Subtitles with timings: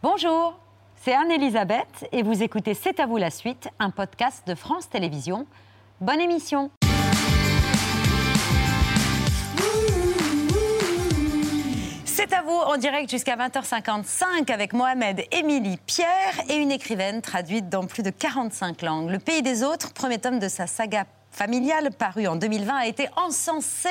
[0.00, 0.56] Bonjour,
[1.02, 5.44] c'est Anne-Elisabeth et vous écoutez C'est à vous la suite, un podcast de France Télévisions.
[6.00, 6.70] Bonne émission
[12.04, 17.68] C'est à vous en direct jusqu'à 20h55 avec Mohamed, Émilie, Pierre et une écrivaine traduite
[17.68, 19.10] dans plus de 45 langues.
[19.10, 23.08] Le pays des autres, premier tome de sa saga familiale paru en 2020 a été
[23.16, 23.88] encensé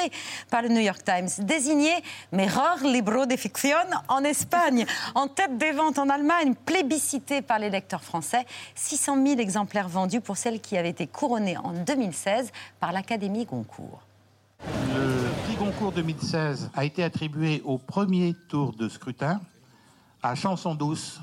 [0.50, 1.92] par le New York Times, désigné
[2.32, 4.86] Mejor Libro de Ficción en Espagne,
[5.16, 10.22] en tête des ventes en Allemagne, plébiscité par les lecteurs français, 600 000 exemplaires vendus
[10.22, 14.02] pour celle qui avait été couronnée en 2016 par l'Académie Goncourt.
[14.96, 19.40] Le prix Goncourt 2016 a été attribué au premier tour de scrutin
[20.24, 21.22] à Chanson douce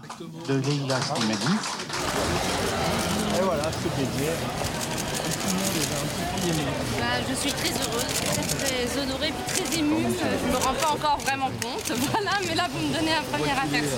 [0.49, 1.59] de Leila Slimani.
[3.37, 4.84] Et voilà, c'est plaisir.
[6.45, 10.07] Bah, je suis très heureuse, très, très honorée, puis très émue.
[10.13, 13.53] Je me rends pas encore vraiment compte, voilà, mais là vous me donnez un premier
[13.53, 13.97] aperçu.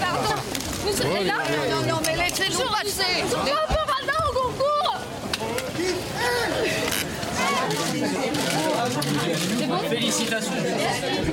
[0.00, 0.34] Pardon,
[0.84, 1.34] vous serez là
[1.70, 3.22] Non, non, mais elle est toujours assez.
[3.24, 4.94] Au concours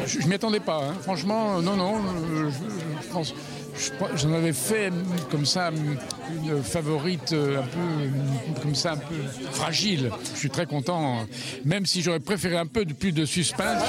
[0.08, 0.94] Je, je m'y attendais pas, hein.
[1.04, 1.96] franchement, euh, non, non.
[1.98, 2.50] euh,
[3.02, 3.34] je pense-
[4.16, 4.92] j'en avais fait euh,
[5.30, 9.16] comme ça une favorite euh, un peu euh, comme ça, un peu
[9.52, 10.12] fragile.
[10.34, 11.24] Je suis très content, euh,
[11.66, 13.84] même si j'aurais préféré un peu de plus de suspense.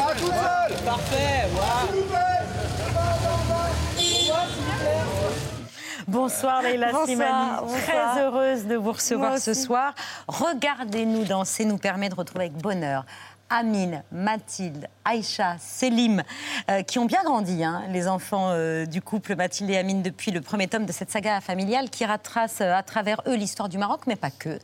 [6.08, 7.80] Bonsoir Leila Bonsoir, Slimani, bonsoir.
[7.82, 9.94] très heureuse de vous recevoir ce soir.
[10.28, 13.04] Regardez-nous danser nous permet de retrouver avec bonheur
[13.52, 16.22] Amine, Mathilde, Aïcha, Selim,
[16.70, 20.30] euh, qui ont bien grandi, hein, les enfants euh, du couple Mathilde et Amine, depuis
[20.30, 23.76] le premier tome de cette saga familiale qui retrace euh, à travers eux l'histoire du
[23.76, 24.58] Maroc, mais pas que.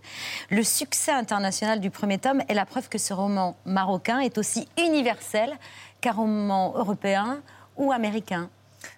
[0.48, 4.66] Le succès international du premier tome est la preuve que ce roman marocain est aussi
[4.78, 5.52] universel
[6.00, 7.42] qu'un roman européen
[7.76, 8.48] ou américain.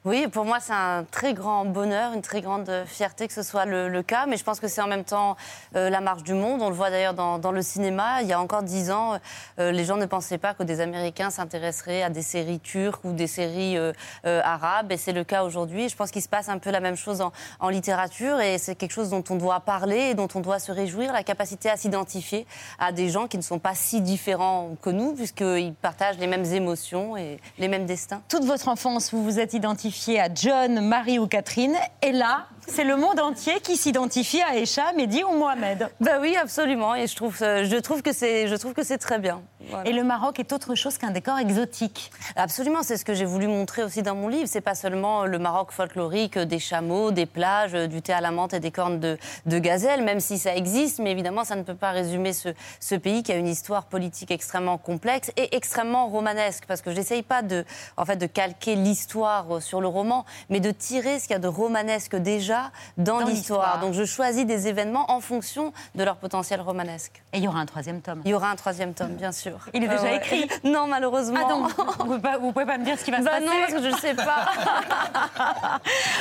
[0.05, 3.65] Oui, pour moi, c'est un très grand bonheur, une très grande fierté que ce soit
[3.65, 4.27] le, cas.
[4.27, 5.37] Mais je pense que c'est en même temps
[5.77, 6.63] euh, la marche du monde.
[6.63, 8.23] On le voit d'ailleurs dans, le cinéma.
[8.23, 9.19] Il y a encore dix ans,
[9.59, 13.13] euh, les gens ne pensaient pas que des Américains s'intéresseraient à des séries turques ou
[13.13, 13.93] des séries euh,
[14.25, 14.93] arabes.
[14.93, 15.89] Et c'est le cas aujourd'hui.
[15.89, 18.41] Je pense qu'il se passe un peu la même chose en, en littérature.
[18.41, 21.13] Et c'est quelque chose dont on doit parler et dont on doit se réjouir.
[21.13, 22.47] La capacité à s'identifier
[22.79, 26.45] à des gens qui ne sont pas si différents que nous, puisqu'ils partagent les mêmes
[26.45, 28.23] émotions et les mêmes destins.
[28.29, 29.70] toute votre enfance, vous vous êtes identifié
[30.19, 31.77] à John, Marie ou Catherine.
[32.03, 35.91] Et là, c'est le monde entier qui s'identifie à Aïcha, Mehdi ou Mohamed.
[36.01, 36.95] Bah oui, absolument.
[36.95, 39.43] Et je trouve, euh, je trouve que c'est, je trouve que c'est très bien.
[39.69, 39.89] Voilà.
[39.89, 42.11] Et le Maroc est autre chose qu'un décor exotique.
[42.37, 44.47] Absolument, c'est ce que j'ai voulu montrer aussi dans mon livre.
[44.47, 48.21] C'est pas seulement le Maroc folklorique, euh, des chameaux, des plages, euh, du thé à
[48.21, 50.99] la menthe et des cornes de, de gazelle, même si ça existe.
[50.99, 52.51] Mais évidemment, ça ne peut pas résumer ce,
[52.81, 56.65] ce pays qui a une histoire politique extrêmement complexe et extrêmement romanesque.
[56.67, 57.65] Parce que j'essaye pas de,
[57.97, 61.41] en fait, de calquer l'histoire sur le roman, mais de tirer ce qu'il y a
[61.41, 62.50] de romanesque déjà
[62.97, 63.79] dans, Dans l'histoire.
[63.81, 67.23] Donc je choisis des événements en fonction de leur potentiel romanesque.
[67.33, 68.23] Et il y aura un troisième tome.
[68.25, 69.59] Il y aura un troisième tome, bien sûr.
[69.75, 70.17] Il est déjà ouais.
[70.17, 71.41] écrit Non, malheureusement.
[71.45, 73.31] Ah donc, vous pouvez, pas, vous pouvez pas me dire ce qui va se Bah
[73.33, 74.47] passer non, parce que je ne sais pas.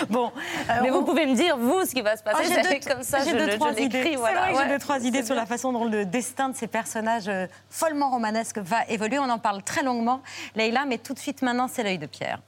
[0.09, 0.31] Bon,
[0.69, 2.53] euh, Mais on- vous pouvez me dire, vous, ce qui va se Ah, passer.
[2.53, 4.15] j'ai deux, comme ça, j'ai deux, trois idées.
[4.15, 4.47] Voilà.
[4.47, 4.69] que j'ai Ouais.
[4.69, 8.57] deux, trois idées sur la façon dont le destin de ces personnages euh, follement romanesques
[8.59, 9.19] va évoluer.
[9.19, 10.21] On en parle très longuement,
[10.55, 12.39] Leïla, mais tout de suite maintenant, c'est l'œil de Pierre.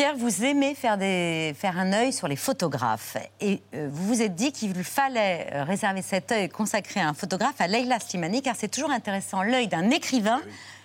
[0.00, 3.18] Pierre, vous aimez faire, des, faire un œil sur les photographes.
[3.38, 7.12] Et euh, vous vous êtes dit qu'il fallait euh, réserver cet œil consacré à un
[7.12, 10.40] photographe, à Leila Slimani, car c'est toujours intéressant l'œil d'un écrivain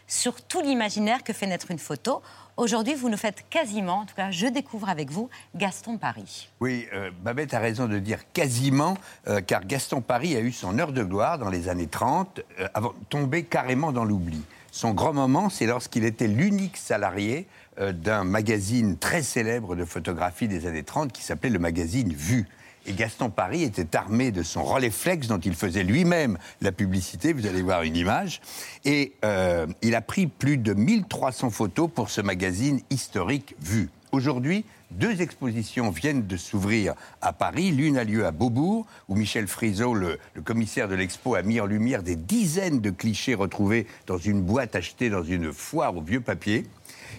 [0.05, 2.21] sur tout l'imaginaire que fait naître une photo.
[2.57, 6.49] Aujourd'hui, vous nous faites quasiment, en tout cas, je découvre avec vous, Gaston Paris.
[6.61, 8.97] Oui, euh, Babette a raison de dire quasiment,
[9.27, 12.67] euh, car Gaston Paris a eu son heure de gloire dans les années 30, euh,
[12.73, 14.41] avant de tomber carrément dans l'oubli.
[14.71, 17.47] Son grand moment, c'est lorsqu'il était l'unique salarié
[17.79, 22.47] d'un magazine très célèbre de photographie des années 30 qui s'appelait le magazine Vue.
[22.87, 27.47] Et Gaston Paris était armé de son Rolleiflex dont il faisait lui-même la publicité, vous
[27.47, 28.41] allez voir une image.
[28.83, 33.89] Et euh, il a pris plus de 1300 photos pour ce magazine historique Vue.
[34.11, 37.71] Aujourd'hui, deux expositions viennent de s'ouvrir à Paris.
[37.71, 41.59] L'une a lieu à Beaubourg, où Michel Friseau, le, le commissaire de l'expo, a mis
[41.59, 46.01] en lumière des dizaines de clichés retrouvés dans une boîte achetée dans une foire au
[46.01, 46.65] vieux papier.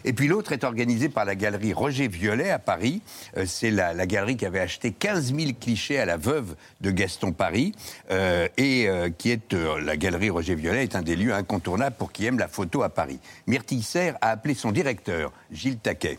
[0.07, 3.03] Et puis l'autre est organisée par la galerie Roger Violet à Paris.
[3.37, 6.93] Euh, c'est la, la galerie qui avait acheté 15 000 clichés à la veuve de
[6.93, 7.73] Gaston Paris.
[8.13, 12.13] euh, et euh, qui est, la galerie Roger Violet est un des lieux incontournables pour
[12.13, 13.19] qui aime la photo à Paris.
[13.49, 16.19] Myrtille Serre a appelé son directeur, Gilles Taquet.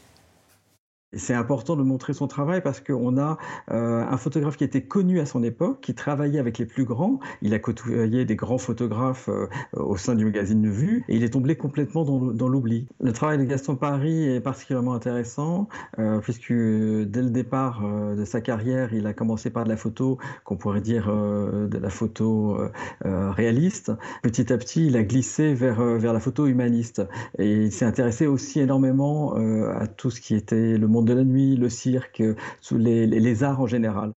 [1.14, 3.38] C'est important de montrer son travail parce qu'on a
[3.72, 7.22] euh, un photographe qui était connu à son époque, qui travaillait avec les plus grands.
[7.42, 11.30] Il a côtoyé des grands photographes euh, au sein du magazine Vue et il est
[11.30, 12.90] tombé complètement dans, l'oubli.
[13.00, 17.84] Le travail de Gaston Paris est particulièrement intéressant euh, puisque dès le départ
[18.14, 21.90] de sa carrière, il a commencé par de la photo qu'on pourrait dire de la
[21.90, 22.58] photo
[23.04, 23.94] réaliste.
[24.24, 27.02] Petit à petit, il a glissé vers, vers la photo humaniste
[27.38, 31.24] et il s'est intéressé aussi énormément à tout ce qui était le monde de la
[31.24, 32.24] nuit, le cirque,
[32.62, 34.12] sous les, les arts en général.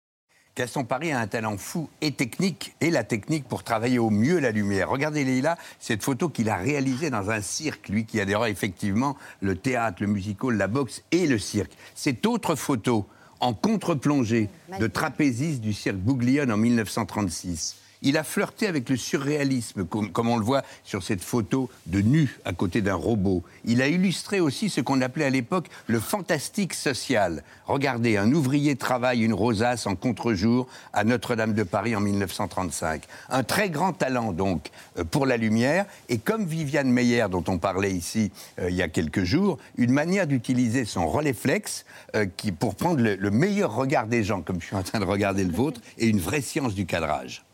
[0.56, 4.40] Gaston Paris a un talent fou et technique, et la technique pour travailler au mieux
[4.40, 4.90] la lumière.
[4.90, 9.56] Regardez Leïla, cette photo qu'il a réalisée dans un cirque, lui qui adhérait effectivement le
[9.56, 11.72] théâtre, le musical, la boxe et le cirque.
[11.94, 13.06] Cette autre photo
[13.38, 17.76] en contre-plongée de trapéziste du cirque Bouglione en 1936.
[18.02, 22.38] Il a flirté avec le surréalisme, comme, on le voit sur cette photo de nu
[22.46, 23.42] à côté d'un robot.
[23.64, 27.42] Il a illustré aussi ce qu'on appelait à l'époque le fantastique social.
[27.66, 33.02] Regardez, un ouvrier travaille une rosace en contre-jour à Notre-Dame de Paris en 1935.
[33.28, 37.58] Un très grand talent donc euh, pour la lumière et comme Viviane Meyer dont on
[37.58, 42.50] parlait ici euh, il y a quelques jours, une manière d'utiliser son relais-flex euh, qui,
[42.52, 45.52] pour prendre le meilleur regard des gens, comme je suis en train de regarder le
[45.52, 47.44] vôtre, et une vraie science du cadrage.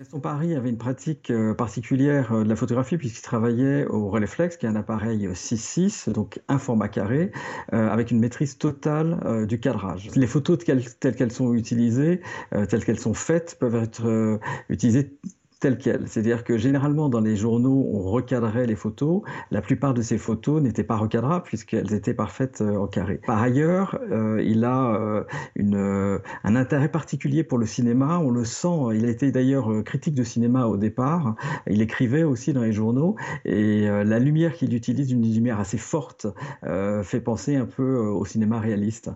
[0.00, 4.56] Gaston Paris avait une pratique euh, particulière euh, de la photographie puisqu'il travaillait au Releflex,
[4.56, 7.30] qui est un appareil 6.6, donc un format carré,
[7.72, 10.10] euh, avec une maîtrise totale du cadrage.
[10.16, 15.16] Les photos telles qu'elles sont utilisées, telles qu'elles sont faites, peuvent être utilisées
[15.64, 19.22] C'est-à-dire que généralement dans les journaux, on recadrait les photos.
[19.50, 23.20] La plupart de ces photos n'étaient pas recadrables puisqu'elles étaient parfaites euh, en carré.
[23.26, 25.24] Par ailleurs, euh, il a
[25.56, 28.18] euh, un intérêt particulier pour le cinéma.
[28.18, 28.94] On le sent.
[28.94, 31.36] Il a été d'ailleurs critique de cinéma au départ.
[31.68, 36.26] Il écrivait aussi dans les journaux et la lumière qu'il utilise, une lumière assez forte,
[37.02, 39.10] fait penser un peu au cinéma réaliste.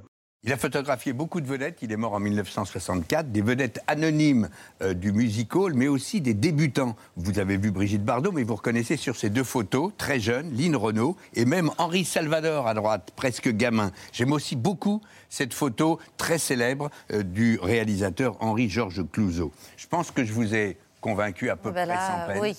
[0.45, 4.49] Il a photographié beaucoup de vedettes, il est mort en 1964, des vedettes anonymes
[4.83, 6.95] euh, du musical, mais aussi des débutants.
[7.17, 10.77] Vous avez vu Brigitte Bardot, mais vous reconnaissez sur ces deux photos, très jeune, Lynn
[10.77, 13.91] Renault, et même Henri Salvador à droite, presque gamin.
[14.13, 19.51] J'aime aussi beaucoup cette photo très célèbre euh, du réalisateur Henri-Georges Clouzot.
[19.77, 22.55] Je pense que je vous ai convaincu à peu près sans peine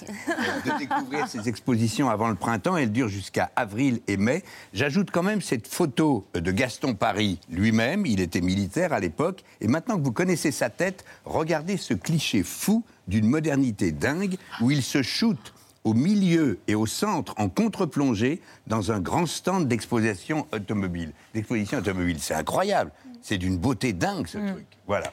[0.65, 2.77] de découvrir ces expositions avant le printemps.
[2.77, 4.43] Elles durent jusqu'à avril et mai.
[4.73, 8.05] J'ajoute quand même cette photo de Gaston Paris lui-même.
[8.05, 9.43] Il était militaire à l'époque.
[9.61, 14.71] Et maintenant que vous connaissez sa tête, regardez ce cliché fou d'une modernité dingue où
[14.71, 15.53] il se shoot
[15.83, 21.13] au milieu et au centre en contre-plongée dans un grand stand d'exposition automobile.
[21.33, 22.91] D'exposition automobile, c'est incroyable.
[23.21, 24.51] C'est d'une beauté dingue ce mm.
[24.51, 24.67] truc.
[24.87, 25.11] Voilà.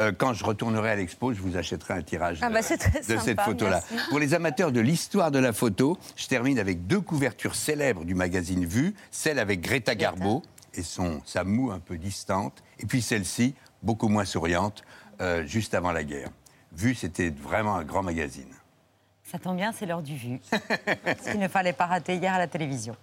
[0.00, 3.40] Euh, quand je retournerai à l'expo, je vous achèterai un tirage ah bah, de, cette
[3.40, 3.82] photo-là.
[4.10, 8.14] Pour les amateurs de l'histoire de la photo, je termine avec deux couvertures célèbres du
[8.14, 10.42] magazine Vue, celle avec Greta Garbo
[10.74, 14.84] et son, sa moue un peu distante, et puis celle-ci, beaucoup moins souriante,
[15.20, 16.30] euh, juste avant la guerre.
[16.72, 18.52] Vue, c'était vraiment un grand magazine.
[19.24, 20.40] Ça tombe bien, c'est l'heure du Vue.
[20.52, 22.94] ce qu'il ne fallait pas rater hier à la télévision.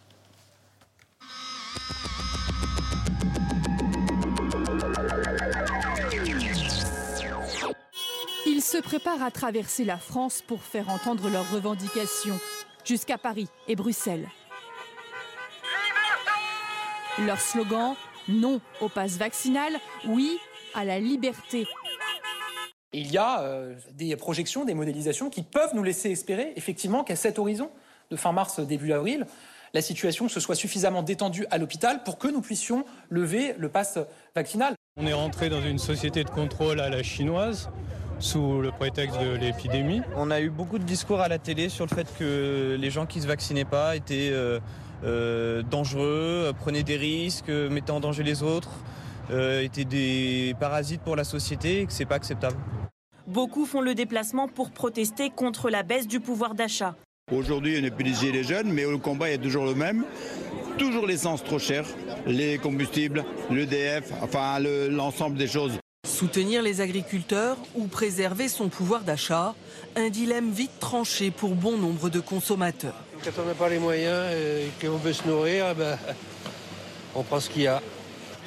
[8.76, 12.38] Se préparent à traverser la France pour faire entendre leurs revendications,
[12.84, 14.28] jusqu'à Paris et Bruxelles.
[17.26, 17.96] Leur slogan
[18.28, 19.72] Non au pass vaccinal,
[20.08, 20.38] oui
[20.74, 21.68] à la liberté.
[22.92, 27.16] Il y a euh, des projections, des modélisations qui peuvent nous laisser espérer effectivement qu'à
[27.16, 27.72] cet horizon
[28.12, 29.26] de fin mars, début avril,
[29.74, 34.00] la situation se soit suffisamment détendue à l'hôpital pour que nous puissions lever le pass
[34.36, 34.74] vaccinal.
[34.98, 37.70] On est rentré dans une société de contrôle à la chinoise
[38.20, 40.02] sous le prétexte de l'épidémie.
[40.16, 43.06] On a eu beaucoup de discours à la télé sur le fait que les gens
[43.06, 44.60] qui ne se vaccinaient pas étaient euh,
[45.04, 48.72] euh, dangereux, prenaient des risques, mettaient en danger les autres,
[49.32, 52.58] euh, étaient des parasites pour la société et que c'est pas acceptable.
[53.28, 56.96] Beaucoup font le déplacement pour protester contre la baisse du pouvoir d'achat.
[57.32, 60.06] Aujourd'hui, on n'est plus des les jeunes, mais le combat est toujours le même.
[60.78, 61.86] Toujours l'essence trop chère,
[62.28, 65.80] les combustibles, l'EDF, enfin l'ensemble des choses.
[66.06, 69.56] Soutenir les agriculteurs ou préserver son pouvoir d'achat,
[69.96, 72.94] un dilemme vite tranché pour bon nombre de consommateurs.
[73.24, 75.98] Quand on n'a pas les moyens et qu'on veut se nourrir, eh ben,
[77.16, 77.82] on prend ce qu'il y a.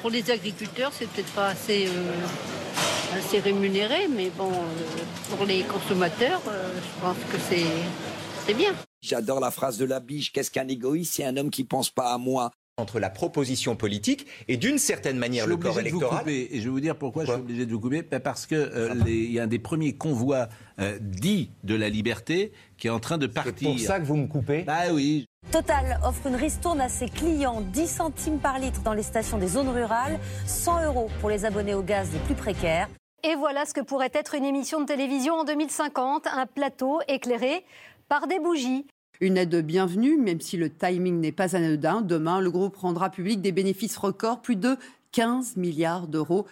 [0.01, 5.63] Pour les agriculteurs, c'est peut-être pas assez, euh, assez, rémunéré, mais bon, euh, pour les
[5.63, 8.73] consommateurs, euh, je pense que c'est bien.
[9.01, 11.15] J'adore la phrase de la biche, qu'est-ce qu'un égoïste?
[11.15, 12.51] C'est un homme qui pense pas à moi.
[12.79, 15.99] Entre la proposition politique et d'une certaine manière Je suis le corps obligé de vous
[16.01, 16.23] électoral.
[16.23, 18.01] couper, et je vais vous dire pourquoi, je suis obligé de vous couper.
[18.01, 22.51] Ben, Parce que euh, y a un des premiers convois euh, dits de la liberté
[22.77, 23.69] qui est en train de partir.
[23.69, 25.25] pour ça que vous me coupez Bah oui.
[25.51, 29.47] Total offre une ristourne à ses clients, 10 centimes par litre dans les stations des
[29.47, 32.89] zones rurales, 100 euros pour les abonnés au gaz les plus précaires.
[33.23, 37.65] Et voilà ce que pourrait être une émission de télévision en 2050, un plateau éclairé
[38.07, 38.85] par des bougies.
[39.21, 41.99] Une aide bienvenue, même si le timing n'est pas anodin.
[41.99, 44.77] Demain, le groupe rendra public des bénéfices records, plus de
[45.11, 46.47] 15 milliards d'euros.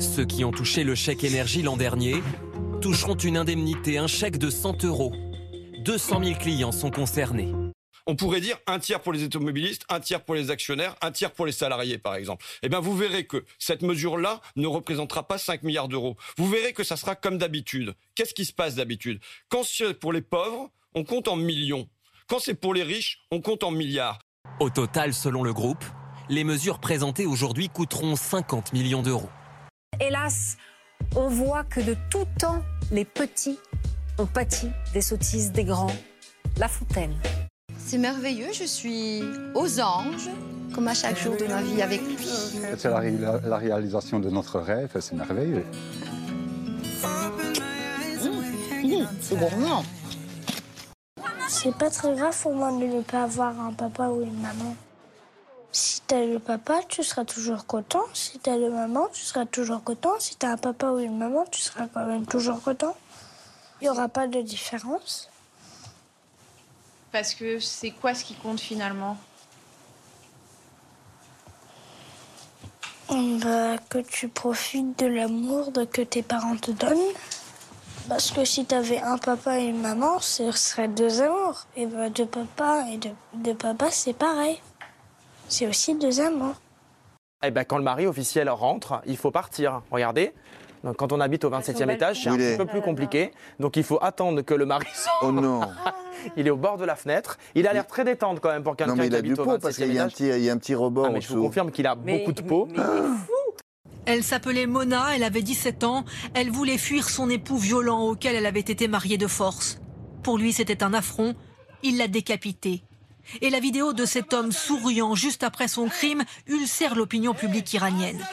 [0.00, 2.16] Ceux qui ont touché le chèque énergie l'an dernier
[2.82, 5.12] toucheront une indemnité, un chèque de 100 euros.
[5.84, 7.52] 200 000 clients sont concernés.
[8.08, 11.30] On pourrait dire un tiers pour les automobilistes, un tiers pour les actionnaires, un tiers
[11.30, 12.44] pour les salariés, par exemple.
[12.64, 16.16] Eh bien, vous verrez que cette mesure-là ne représentera pas 5 milliards d'euros.
[16.36, 17.94] Vous verrez que ça sera comme d'habitude.
[18.16, 19.20] Qu'est-ce qui se passe d'habitude?
[19.50, 21.88] Quand c'est pour les pauvres, on compte en millions.
[22.28, 24.18] Quand c'est pour les riches, on compte en milliards.
[24.60, 25.82] Au total, selon le groupe,
[26.28, 29.30] les mesures présentées aujourd'hui coûteront 50 millions d'euros.
[29.98, 30.58] Hélas,
[31.16, 33.58] on voit que de tout temps, les petits
[34.18, 35.90] ont pâti des sottises des grands.
[36.58, 37.16] La Fontaine.
[37.78, 39.22] C'est merveilleux, je suis
[39.54, 40.28] aux anges,
[40.74, 42.26] comme à chaque jour de ma vie avec lui.
[42.76, 45.64] C'est la, ré- la réalisation de notre rêve, c'est merveilleux.
[49.20, 49.82] C'est gourmand.
[51.50, 54.76] C'est pas très grave pour moi de ne pas avoir un papa ou une maman.
[55.72, 58.04] Si t'as le papa, tu seras toujours content.
[58.12, 60.12] Si t'as le maman, tu seras toujours content.
[60.20, 62.94] Si t'as un papa ou une maman, tu seras quand même toujours content.
[63.80, 65.30] Il n'y aura pas de différence.
[67.12, 69.16] Parce que c'est quoi ce qui compte finalement?
[73.08, 76.98] Bah, que tu profites de l'amour que tes parents te donnent.
[78.08, 81.66] Parce que si t'avais un papa et une maman, ce serait deux amours.
[81.76, 84.60] Et bah, deux papas et deux, deux papas, c'est pareil.
[85.48, 86.54] C'est aussi deux amours.
[87.44, 89.82] Eh ben, quand le mari officiel rentre, il faut partir.
[89.90, 90.32] Regardez.
[90.84, 93.32] Donc, quand on habite au 27e étage, c'est un il petit peu plus compliqué.
[93.58, 95.16] Donc il faut attendre que le mari sorte.
[95.22, 95.60] Oh non
[96.36, 97.36] Il est au bord de la fenêtre.
[97.56, 99.28] Il a l'air très détente quand même pour Non, quelqu'un mais qui il a du
[99.32, 100.12] habite au pot 27e parce qu'il y a un étage.
[100.14, 102.32] petit, il y a un petit rebord Ah, mais je vous confirme qu'il a beaucoup
[102.32, 102.68] de peau.
[104.10, 108.46] Elle s'appelait Mona, elle avait 17 ans, elle voulait fuir son époux violent auquel elle
[108.46, 109.80] avait été mariée de force.
[110.22, 111.34] Pour lui, c'était un affront,
[111.82, 112.84] il l'a décapité.
[113.42, 118.26] Et la vidéo de cet homme souriant juste après son crime ulcère l'opinion publique iranienne.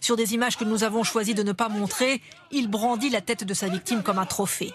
[0.00, 2.20] Sur des images que nous avons choisi de ne pas montrer,
[2.50, 4.72] il brandit la tête de sa victime comme un trophée.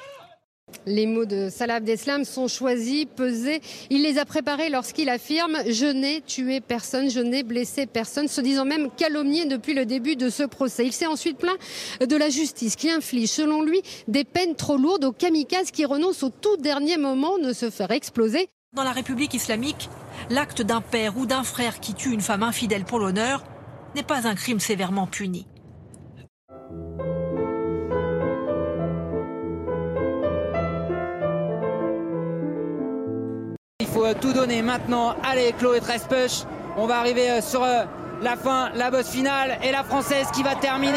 [0.87, 3.61] Les mots de Salah Abdeslam sont choisis, pesés.
[3.91, 8.41] Il les a préparés lorsqu'il affirme⁇ Je n'ai tué personne, je n'ai blessé personne⁇ se
[8.41, 10.85] disant même calomnié depuis le début de ce procès.
[10.85, 11.57] Il s'est ensuite plaint
[11.99, 16.23] de la justice qui inflige, selon lui, des peines trop lourdes aux kamikazes qui renoncent
[16.23, 18.49] au tout dernier moment de se faire exploser.
[18.73, 19.87] Dans la République islamique,
[20.31, 23.43] l'acte d'un père ou d'un frère qui tue une femme infidèle pour l'honneur
[23.95, 25.45] n'est pas un crime sévèrement puni.
[34.01, 35.15] Faut euh, tout donner maintenant.
[35.23, 37.83] Allez, Chloé Trespech, on va arriver euh, sur euh,
[38.21, 39.59] la fin, la bosse finale.
[39.63, 40.93] Et la Française qui va terminer.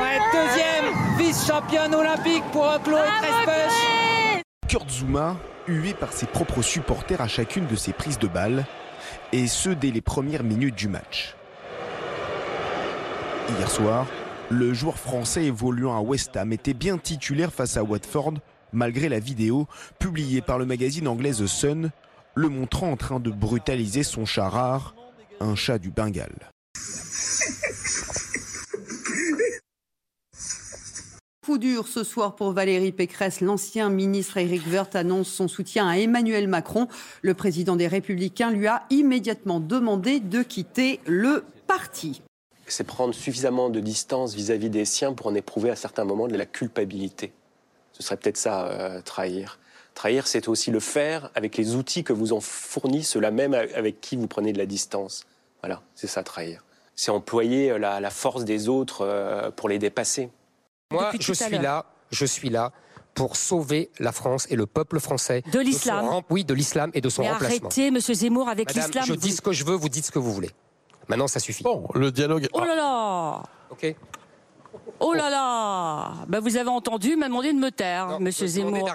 [0.00, 4.42] Ouais, deuxième vice-championne olympique pour Chloé Trespech.
[4.68, 8.64] Kurt Zuma, hué par ses propres supporters à chacune de ses prises de balles,
[9.32, 11.34] et ce dès les premières minutes du match.
[13.58, 14.06] Hier soir,
[14.48, 18.34] le joueur français évoluant à West Ham était bien titulaire face à Watford,
[18.72, 19.66] malgré la vidéo
[19.98, 21.90] publiée par le magazine anglais The Sun,
[22.34, 24.94] le montrant en train de brutaliser son chat rare,
[25.40, 26.50] un chat du Bengale.
[31.44, 33.40] Coup dur ce soir pour Valérie Pécresse.
[33.40, 36.86] L'ancien ministre Éric Woerth annonce son soutien à Emmanuel Macron.
[37.22, 42.22] Le président des Républicains lui a immédiatement demandé de quitter le parti.
[42.66, 46.36] c'est prendre suffisamment de distance vis-à-vis des siens pour en éprouver à certains moments de
[46.36, 47.32] la culpabilité.
[47.92, 49.58] Ce serait peut-être ça, euh, trahir.
[50.00, 54.00] Trahir, c'est aussi le faire avec les outils que vous en fournit ceux-là même avec
[54.00, 55.26] qui vous prenez de la distance.
[55.62, 56.64] Voilà, c'est ça, trahir.
[56.96, 60.30] C'est employer euh, la, la force des autres euh, pour les dépasser.
[60.90, 62.72] Moi, je suis là, je suis là
[63.12, 65.42] pour sauver la France et le peuple français.
[65.52, 66.22] De l'islam.
[66.30, 67.66] Oui, de l'islam et de son Mais remplacement.
[67.66, 69.04] arrêtez, monsieur Zemmour, avec l'islam.
[69.06, 70.50] je vous- dis ce que je veux, vous dites ce que vous voulez.
[71.08, 71.62] Maintenant, ça suffit.
[71.62, 72.48] Bon, le dialogue.
[72.54, 73.94] Oh là là Ok.
[75.00, 78.94] Oh là là Ben, Vous avez entendu, m'a demandé de me taire, monsieur Zemmour.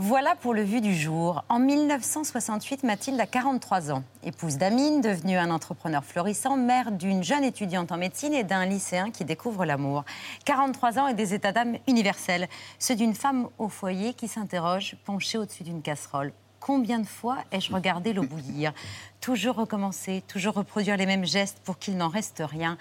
[0.00, 1.44] Voilà pour le vu du jour.
[1.48, 4.02] En 1968, Mathilde a 43 ans.
[4.22, 9.10] Épouse d'Amine, devenue un entrepreneur florissant, mère d'une jeune étudiante en médecine et d'un lycéen
[9.10, 10.04] qui découvre l'amour.
[10.44, 12.48] 43 ans et des états d'âme universels.
[12.78, 16.32] Ceux d'une femme au foyer qui s'interroge, penchée au-dessus d'une casserole.
[16.60, 18.72] Combien de fois ai-je regardé l'eau bouillir
[19.20, 22.78] Toujours recommencer, toujours reproduire les mêmes gestes pour qu'il n'en reste rien.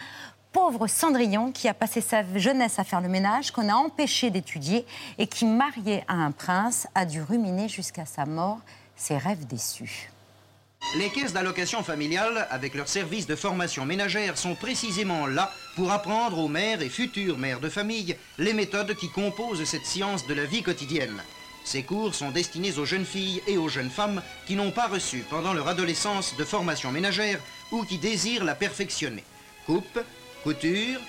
[0.51, 4.85] Pauvre Cendrillon qui a passé sa jeunesse à faire le ménage, qu'on a empêché d'étudier
[5.17, 8.59] et qui, marié à un prince, a dû ruminer jusqu'à sa mort
[8.95, 10.09] ses rêves déçus.
[10.95, 16.39] Les caisses d'allocation familiale, avec leur service de formation ménagère, sont précisément là pour apprendre
[16.39, 20.45] aux mères et futures mères de famille les méthodes qui composent cette science de la
[20.45, 21.21] vie quotidienne.
[21.67, 25.25] Ces cours sont destinés aux jeunes filles et aux jeunes femmes qui n'ont pas reçu
[25.29, 27.41] pendant leur adolescence de formation ménagère
[27.73, 29.25] ou qui désirent la perfectionner.
[29.65, 29.99] Coupe,
[30.45, 31.01] couture,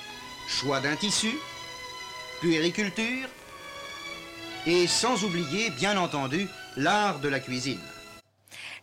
[0.49, 1.31] choix d'un tissu,
[2.41, 3.29] puériculture
[4.67, 7.79] et sans oublier, bien entendu, l'art de la cuisine.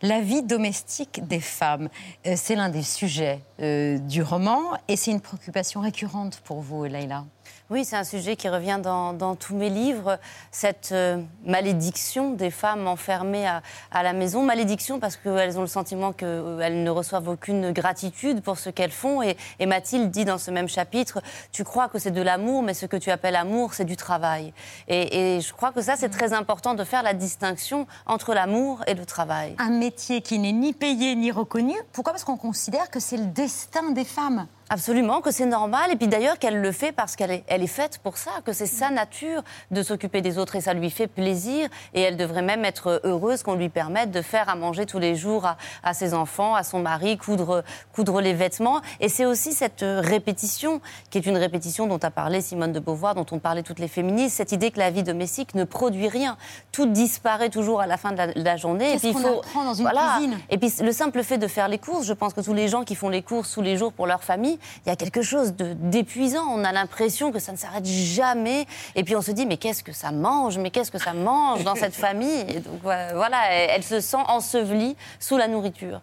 [0.00, 1.90] La vie domestique des femmes,
[2.26, 6.84] euh, c'est l'un des sujets euh, du roman et c'est une préoccupation récurrente pour vous,
[6.84, 7.26] Leïla.
[7.68, 10.20] Oui, c'est un sujet qui revient dans, tous mes livres,
[10.52, 13.44] cette euh, malédiction des femmes enfermées
[13.90, 14.44] à, la maison.
[14.44, 19.20] Malédiction parce qu'elles ont le sentiment qu'elles ne reçoivent aucune gratitude pour ce qu'elles font.
[19.20, 21.20] Et, Mathilde dit dans ce même chapitre,
[21.50, 24.52] tu crois que c'est de l'amour, mais ce que tu appelles amour, c'est du travail.
[24.86, 28.94] Et, je crois que ça, c'est très important de faire la distinction entre l'amour et
[28.94, 29.56] le travail.
[29.58, 31.74] Un métier qui n'est ni payé ni reconnu.
[31.92, 32.12] Pourquoi?
[32.12, 34.46] Parce qu'on considère que c'est le destin des femmes.
[34.68, 35.92] Absolument, que c'est normal.
[35.92, 38.52] Et puis d'ailleurs qu'elle le fait parce qu'elle est, elle est faite pour ça, que
[38.52, 41.68] c'est sa nature de s'occuper des autres et ça lui fait plaisir.
[41.94, 45.14] Et elle devrait même être heureuse qu'on lui permette de faire à manger tous les
[45.14, 45.46] jours
[45.84, 47.62] à, ses enfants, à son mari, coudre,
[47.94, 48.80] coudre les vêtements.
[48.98, 50.80] Et c'est aussi cette répétition,
[51.10, 53.88] qui est une répétition dont a parlé Simone de Beauvoir, dont ont parlé toutes les
[53.88, 56.36] féministes, cette idée que la vie domestique ne produit rien.
[56.72, 58.94] Tout disparaît toujours à la fin de la, journée.
[58.94, 59.42] Et puis il faut.
[59.54, 60.14] Dans une voilà.
[60.16, 60.38] Cuisine?
[60.50, 62.82] Et puis le simple fait de faire les courses, je pense que tous les gens
[62.82, 65.54] qui font les courses tous les jours pour leur famille, il y a quelque chose
[65.56, 66.44] d'épuisant.
[66.50, 68.66] On a l'impression que ça ne s'arrête jamais.
[68.94, 70.58] Et puis on se dit, mais qu'est-ce que ça mange?
[70.58, 72.44] Mais qu'est-ce que ça mange dans cette famille?
[72.48, 76.00] Et donc voilà, elle, se sent ensevelie sous la nourriture.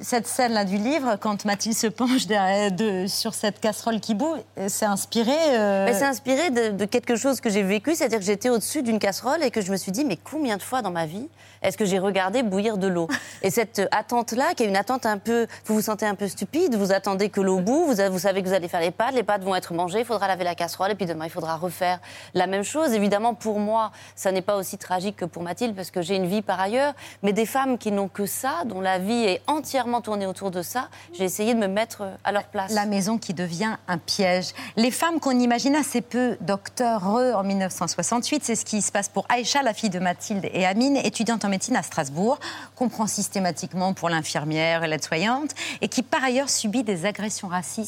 [0.00, 4.36] cette scène-là du livre, quand Mathilde se penche de, sur cette casserole qui bout,
[4.68, 8.82] c'est inspiré euh, C'est inspiré de, quelque chose que j'ai vécu, c'est-à-dire que j'étais au-dessus
[8.82, 11.28] d'une casserole et que je me suis dit, mais combien de fois dans ma vie
[11.62, 13.08] est-ce que j'ai regardé bouillir de l'eau?
[13.42, 16.74] Et cette attente-là, qui est une attente un peu, vous vous sentez un peu stupide,
[16.74, 19.22] vous attendez que l'eau bout, vous, vous savez que vous allez faire les pâtes, les
[19.22, 22.00] pâtes vont être mangées, il faudra laver la casserole et puis demain il faudra refaire
[22.34, 22.92] la même chose.
[22.92, 26.26] Évidemment, pour moi, ça n'est pas aussi tragique que pour Mathilde parce que j'ai une
[26.26, 30.00] vie par ailleurs, mais des femmes qui n'ont que ça, dont la vie est entièrement
[30.00, 32.72] tournée autour de ça, j'ai essayé de me mettre à leur place.
[32.72, 34.52] La maison qui devient un piège.
[34.76, 39.26] Les femmes qu'on imagine assez peu docteur en 1968, c'est ce qui se passe pour
[39.28, 42.38] Aïcha, la fille de Mathilde et Amine, étudiante en médecine à Strasbourg,
[42.76, 45.50] qu'on prend systématiquement pour l'infirmière et l'aide-soignante,
[45.80, 47.81] et qui par ailleurs subit des agressions racistes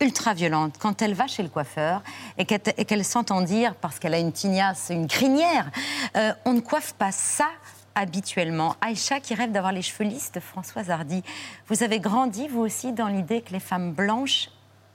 [0.00, 2.02] ultra violentes quand elle va chez le coiffeur
[2.36, 5.70] et qu'elle s'entend dire, parce qu'elle a une tignasse, une crinière,
[6.16, 7.48] euh, on ne coiffe pas ça
[7.94, 8.76] habituellement.
[8.80, 11.22] Aïcha qui rêve d'avoir les cheveux lisses de Françoise Hardy.
[11.66, 14.50] Vous avez grandi, vous aussi, dans l'idée que les femmes blanches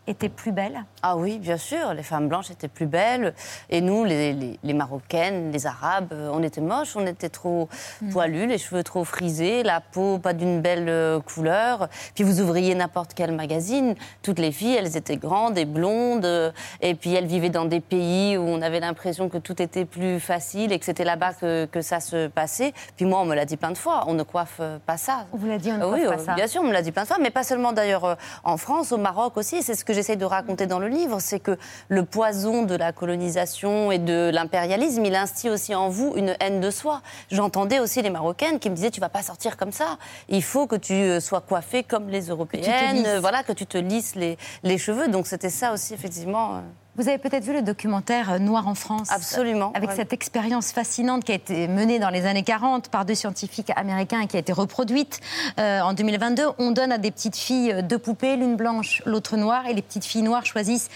[0.07, 3.33] étaient plus belles Ah oui, bien sûr, les femmes blanches étaient plus belles.
[3.69, 7.69] Et nous, les, Marocaines, les Arabes, euh, on était moches, on était trop
[8.01, 8.09] mm.
[8.09, 11.87] poilus, les cheveux trop frisés, la peau pas d'une belle euh, couleur.
[12.15, 16.25] Puis vous ouvriez n'importe quel magazine, toutes les filles, elles étaient grandes et blondes.
[16.25, 19.85] Euh, et puis elles vivaient dans des pays où on avait l'impression que tout était
[19.85, 22.73] plus facile et que c'était là-bas que, que, ça se passait.
[22.97, 25.27] Puis moi, on me l'a dit plein de fois, on ne coiffe pas ça.
[25.31, 26.91] On vous l'a dit, on ne coiffe pas ça Bien sûr, on me l'a dit
[26.91, 29.63] plein de fois, mais pas seulement d'ailleurs en France, au Maroc aussi.
[29.63, 31.57] C'est ce que j'essaie de raconter dans le livre, c'est que
[31.89, 36.59] le poison de la colonisation et de l'impérialisme, il instille aussi en vous une haine
[36.59, 37.01] de soi.
[37.31, 39.97] J'entendais aussi les Marocaines qui me disaient tu vas pas sortir comme ça.
[40.29, 44.15] Il faut que tu euh, sois coiffée comme les Européennes, voilà, que tu te lisses
[44.15, 45.07] les, les cheveux.
[45.07, 46.61] Donc c'était ça aussi effectivement.
[46.95, 49.71] Vous avez peut-être vu le documentaire euh, Noir en France Absolument.
[49.73, 53.71] Avec cette expérience fascinante qui a été menée dans les années 40 par deux scientifiques
[53.75, 55.19] américains et qui a été reproduite
[55.59, 56.43] euh, en 2022.
[56.59, 59.81] On donne à des petites filles euh, deux poupées, l'une blanche, l'autre noire, et les
[59.81, 60.89] petites filles noires choisissent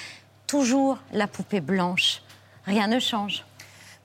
[0.46, 2.22] toujours la poupée blanche.
[2.66, 3.44] Rien ne change.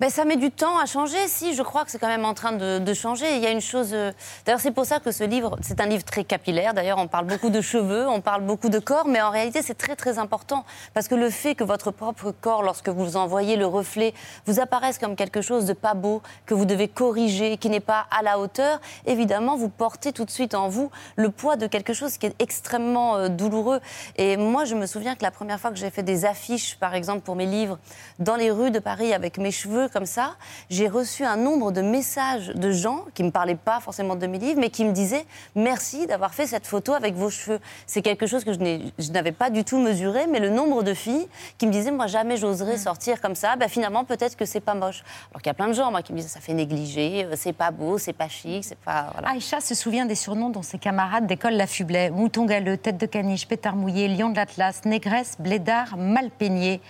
[0.02, 1.28] Ben, ça met du temps à changer.
[1.28, 3.36] Si, je crois que c'est quand même en train de, changer.
[3.36, 3.90] Il y a une chose.
[3.92, 4.10] Euh,
[4.44, 6.74] d'ailleurs, c'est pour ça que ce livre, c'est un livre très capillaire.
[6.74, 9.76] D'ailleurs, on parle beaucoup de cheveux, on parle beaucoup de corps, mais en réalité, c'est
[9.76, 13.64] très très important parce que le fait que votre propre corps, lorsque vous envoyez le
[13.64, 14.12] reflet,
[14.44, 18.06] vous apparaisse comme quelque chose de pas beau, que vous devez corriger, qui n'est pas
[18.10, 21.92] à la hauteur, évidemment, vous portez tout de suite en vous le poids de quelque
[21.92, 23.78] chose qui est extrêmement euh, douloureux.
[24.16, 26.96] Et moi, je me souviens que la première fois que j'ai fait des affiches, par
[26.96, 27.78] exemple, pour mes livres,
[28.18, 30.36] dans les rues de Paris avec mes cheveux, comme ça,
[30.70, 34.26] j'ai reçu un nombre de messages de gens qui ne me parlaient pas forcément de
[34.26, 37.60] mes livres, mais qui me disaient merci d'avoir fait cette photo avec vos cheveux.
[37.86, 41.28] C'est quelque chose que je n'avais pas du tout mesuré, mais le nombre de filles
[41.58, 44.74] qui me disaient moi jamais j'oserais sortir comme ça, ben, finalement peut-être que c'est pas
[44.74, 45.02] moche.
[45.30, 47.34] Alors qu'il y a plein de gens moi, qui me disent ça fait négligé, euh,
[47.36, 49.10] c'est pas beau, c'est pas chic, c'est pas.
[49.12, 49.30] Voilà.
[49.30, 52.10] Aïcha se souvient des surnoms dont ses camarades d'école l'affublaient.
[52.10, 56.80] Mouton galeux, tête de caniche, pétard mouillé, lion de l'Atlas, négresse, blédard, mal peigné.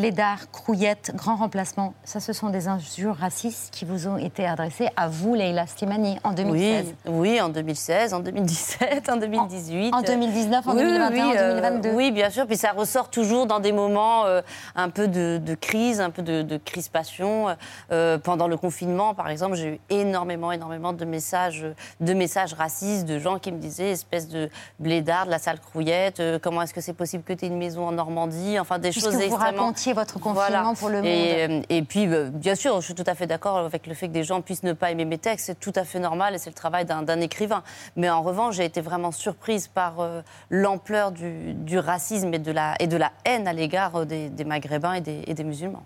[0.00, 4.90] Blédard, crouillette, grand remplacement, ça ce sont des injures racistes qui vous ont été adressées
[4.94, 6.94] à vous, Leïla Slimani, en 2016.
[7.06, 9.94] Oui, oui, en 2016, en 2017, en 2018.
[9.94, 11.90] En 2019, en Oui, 2021, en oui, euh, 2022.
[11.94, 12.46] oui, bien sûr.
[12.46, 14.42] Puis ça ressort toujours dans des moments euh,
[14.74, 17.56] un peu de, de crise, un peu de, de crispation.
[17.90, 21.64] Euh, pendant le confinement, par exemple, j'ai eu énormément, énormément de messages,
[22.00, 26.20] de messages racistes, de gens qui me disaient espèce de blédard, de la sale crouillette,
[26.20, 28.58] euh, comment est-ce que c'est possible que tu aies une maison en Normandie?
[28.60, 29.72] Enfin, des Puisque choses extrêmement...
[29.90, 30.72] racontiez votre confinement Voilà.
[30.78, 31.06] pour le monde.
[31.06, 33.94] Et, euh, et puis, euh, bien sûr, je suis tout à fait d'accord avec le
[33.94, 35.46] fait que des gens puissent ne pas aimer mes textes.
[35.46, 37.62] C'est tout à fait normal et c'est le travail d'un écrivain.
[37.96, 42.52] Mais en revanche, j'ai été vraiment surprise par euh, l'ampleur du, du racisme et de
[42.52, 45.84] la, et de la haine à l'égard des, des Maghrébins et des, et des musulmans.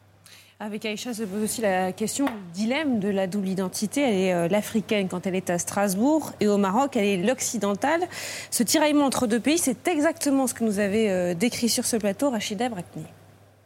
[0.62, 4.02] Avec Aïcha se pose aussi la question, le dilemme de la double identité.
[4.02, 8.02] Elle est euh, l'africaine quand elle est à Strasbourg et au Maroc, elle est l'occidentale.
[8.50, 11.96] Ce tiraillement entre deux pays, c'est exactement ce que nous avez euh, décrit sur ce
[11.96, 13.04] plateau Rachida Brakni.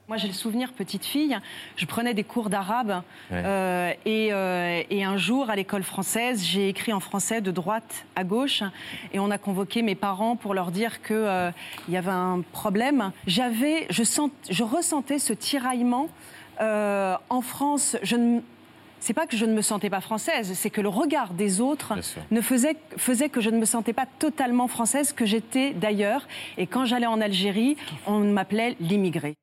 [0.07, 1.39] Moi, j'ai le souvenir, petite fille,
[1.77, 3.43] je prenais des cours d'arabe Ouais.
[3.43, 8.05] euh, et, euh, et un jour, à l'école française, j'ai écrit en français de droite
[8.15, 8.63] à gauche
[9.15, 11.53] et on a convoqué mes parents pour leur dire qu'il
[11.89, 13.13] y avait un problème.
[13.27, 16.09] J'avais, je, sent, je ressentais ce tiraillement
[16.61, 17.97] euh, en France.
[18.03, 18.41] Je ne,
[19.01, 21.95] c'est pas que je ne me sentais pas française, c'est que le regard des autres
[22.31, 26.29] ne faisait, faisait que je ne me sentais pas totalement française, que j'étais d'ailleurs.
[26.59, 29.35] Et quand j'allais en Algérie, on m'appelait l'immigré.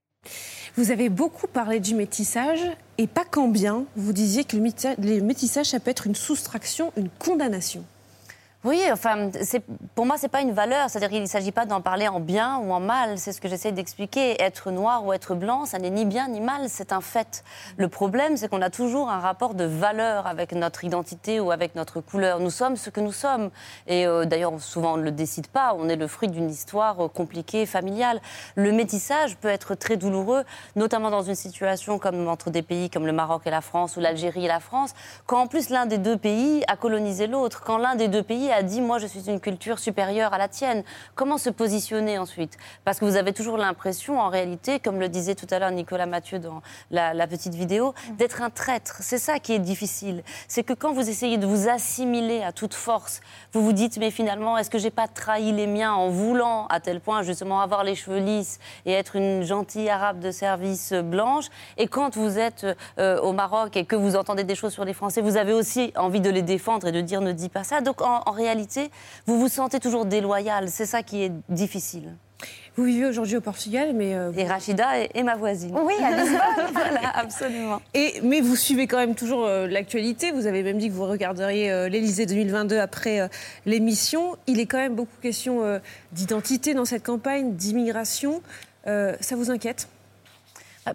[0.77, 2.61] Vous avez beaucoup parlé du métissage
[2.97, 3.85] et pas quand bien.
[3.95, 7.83] Vous disiez que le métissa- le métissage, ça peut être une soustraction, une condamnation.
[8.63, 9.31] Oui, enfin,
[9.95, 10.87] pour moi, c'est pas une valeur.
[10.87, 13.17] C'est-à-dire qu'il ne s'agit pas d'en parler en bien ou en mal.
[13.17, 14.39] C'est ce que j'essaie d'expliquer.
[14.39, 17.43] Être noir ou être blanc, ça n'est ni bien ni mal, c'est un fait.
[17.77, 21.73] Le problème, c'est qu'on a toujours un rapport de valeur avec notre identité ou avec
[21.73, 22.39] notre couleur.
[22.39, 23.49] Nous sommes ce que nous sommes.
[23.87, 25.73] Et euh, d'ailleurs, souvent, on ne le décide pas.
[25.75, 28.21] On est le fruit d'une histoire euh, compliquée, familiale.
[28.53, 30.43] Le métissage peut être très douloureux,
[30.75, 34.01] notamment dans une situation comme entre des pays comme le Maroc et la France ou
[34.01, 34.93] l'Algérie et la France,
[35.25, 38.21] quand en plus l'un des deux pays a colonisé l'autre, quand l'un des deux
[38.51, 40.83] a dit moi je suis une culture supérieure à la tienne.
[41.15, 42.57] Comment se positionner ensuite?
[42.85, 46.05] Parce que vous avez toujours l'impression, en réalité, comme le disait tout à l'heure Nicolas
[46.05, 48.97] Mathieu dans la, la petite vidéo, d'être un traître.
[49.01, 50.23] C'est ça qui est difficile.
[50.47, 53.21] C'est que quand vous essayez de vous assimiler à toute force,
[53.53, 56.79] vous vous dites mais finalement est-ce que j'ai pas trahi les miens en voulant à
[56.79, 61.45] tel point justement avoir les cheveux lisses et être une gentille arabe de service blanche?
[61.77, 62.65] Et quand vous êtes
[62.99, 65.93] euh, au Maroc et que vous entendez des choses sur les Français, vous avez aussi
[65.95, 67.81] envie de les défendre et de dire ne dis pas ça.
[67.81, 68.89] Donc en, en réalité,
[69.25, 70.67] vous vous sentez toujours déloyal.
[70.69, 72.15] C'est ça qui est difficile.
[72.77, 74.15] Vous vivez aujourd'hui au Portugal, mais...
[74.15, 75.77] euh, Et Rachida est, est ma voisine.
[75.83, 76.39] Oui, à Lisbonne.
[76.73, 77.81] voilà, absolument.
[77.93, 80.31] Et, mais vous suivez quand même toujours euh, l'actualité.
[80.31, 83.27] Vous avez même dit que vous regarderiez euh, l'Élysée 2022 après euh,
[83.65, 84.37] l'émission.
[84.47, 85.79] Il est quand même beaucoup question euh,
[86.13, 88.41] d'identité dans cette campagne, d'immigration.
[88.87, 89.87] Euh, ça vous inquiète?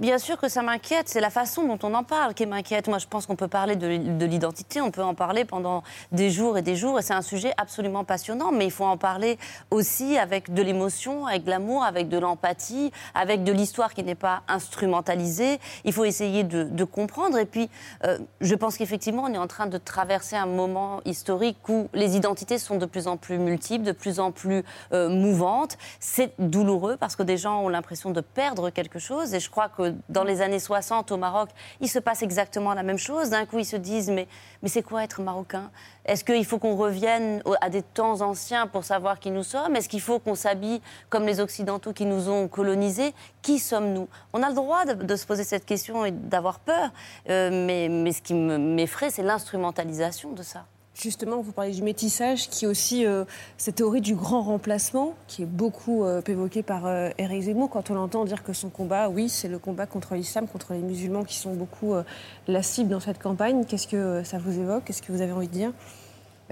[0.00, 2.88] Bien sûr que ça m'inquiète, c'est la façon dont on en parle qui m'inquiète.
[2.88, 6.28] Moi, je pense qu'on peut parler de, de l'identité, on peut en parler pendant des
[6.28, 9.38] jours et des jours, et c'est un sujet absolument passionnant, mais il faut en parler
[9.70, 14.16] aussi avec de l'émotion, avec de l'amour, avec de l'empathie, avec de l'histoire qui n'est
[14.16, 15.60] pas instrumentalisée.
[15.84, 17.70] Il faut essayer de, comprendre, et puis
[18.04, 22.16] euh, je pense qu'effectivement, on est en train de traverser un moment historique où les
[22.16, 25.78] identités sont de plus en plus multiples, de plus en plus euh, mouvantes.
[26.00, 29.68] C'est douloureux parce que des gens ont l'impression de perdre quelque chose, et je crois
[30.08, 33.30] dans les années 60 au Maroc, il se passe exactement la même chose.
[33.30, 34.28] D'un coup, ils se disent mais,
[34.62, 35.70] mais c'est quoi être marocain?
[36.04, 39.74] Est-ce qu'il faut qu'on revienne à des temps anciens pour savoir qui nous sommes?
[39.76, 43.12] Est-ce qu'il faut qu'on s'habille comme les Occidentaux qui nous ont colonisés?
[43.42, 44.08] Qui sommes-nous?
[44.32, 46.90] On a le droit de, se poser cette question et d'avoir peur,
[47.28, 50.64] euh, mais, mais ce qui me- m'effraie, c'est l'instrumentalisation de ça.
[50.98, 53.26] Justement, vous parlez du métissage, qui est aussi euh,
[53.58, 57.90] cette théorie du grand remplacement, qui est beaucoup euh, évoquée par euh, Éric Zemmour quand
[57.90, 61.24] on l'entend dire que son combat, oui, c'est le combat contre l'islam, contre les musulmans
[61.24, 62.02] qui sont beaucoup euh,
[62.48, 63.66] la cible dans cette campagne.
[63.66, 64.84] Qu'est-ce que euh, ça vous évoque?
[64.84, 65.72] Qu'est-ce que vous avez envie de dire?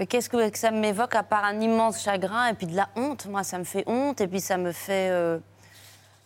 [0.09, 3.25] Qu'est-ce que que ça m'évoque à part un immense chagrin et puis de la honte?
[3.25, 5.09] Moi, ça me fait honte et puis ça me fait.
[5.09, 5.39] euh,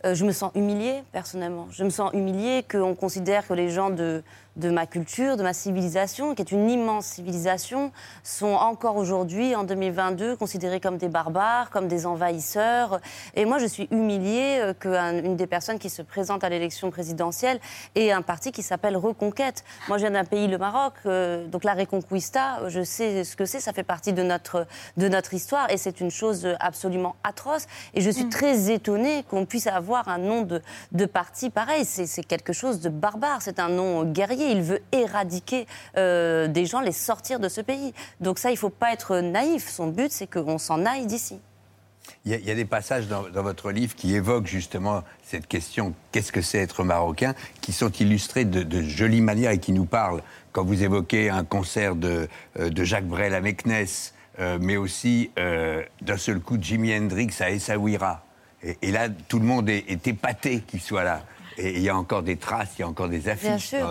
[0.06, 1.68] euh, je me sens humiliée, personnellement.
[1.72, 4.24] Je me sens humiliée qu'on considère que les gens de,
[4.60, 7.92] de ma culture, de ma civilisation, qui est une immense civilisation,
[8.24, 13.00] sont encore aujourd'hui, en 2022, considérés comme des barbares, comme des envahisseurs.
[13.36, 17.60] Et moi, je suis humiliée euh, qu'une des personnes qui se présente à l'élection présidentielle
[17.96, 19.64] ait un parti qui s'appelle Reconquête.
[19.88, 23.46] Moi, je viens d'un pays, le Maroc, euh, donc la Reconquista, je sais ce que
[23.46, 24.68] c'est, ça fait partie de notre,
[24.98, 27.66] de notre histoire et c'est une chose absolument atroce.
[27.94, 28.30] Et je suis Mm.
[28.30, 31.86] très étonnée qu'on puisse avoir un nom de, de parti pareil.
[31.86, 34.49] C'est quelque chose de barbare, c'est un nom guerrier.
[34.50, 37.94] Il veut éradiquer euh, des gens, les sortir de ce pays.
[38.20, 39.70] Donc ça, il ne faut pas être naïf.
[39.70, 41.40] Son but, c'est qu'on s'en aille d'ici.
[42.26, 46.42] Il y, a, des passages dans, votre livre qui évoquent justement cette question qu'est-ce que
[46.42, 50.22] c'est être marocain qui sont illustrés de, de jolies manières et qui nous parlent.
[50.52, 52.28] Quand vous évoquez un concert de,
[52.60, 57.30] euh, de Jacques Brel à Meknès, euh, mais aussi euh, d'un seul coup Jimi Hendrix
[57.40, 58.26] à Essaouira.
[58.64, 61.24] Et, et là, tout le monde est épaté qu'il soit là.
[61.62, 63.68] Et il y a encore des traces, il y a encore des affiches.
[63.70, 63.90] sûr.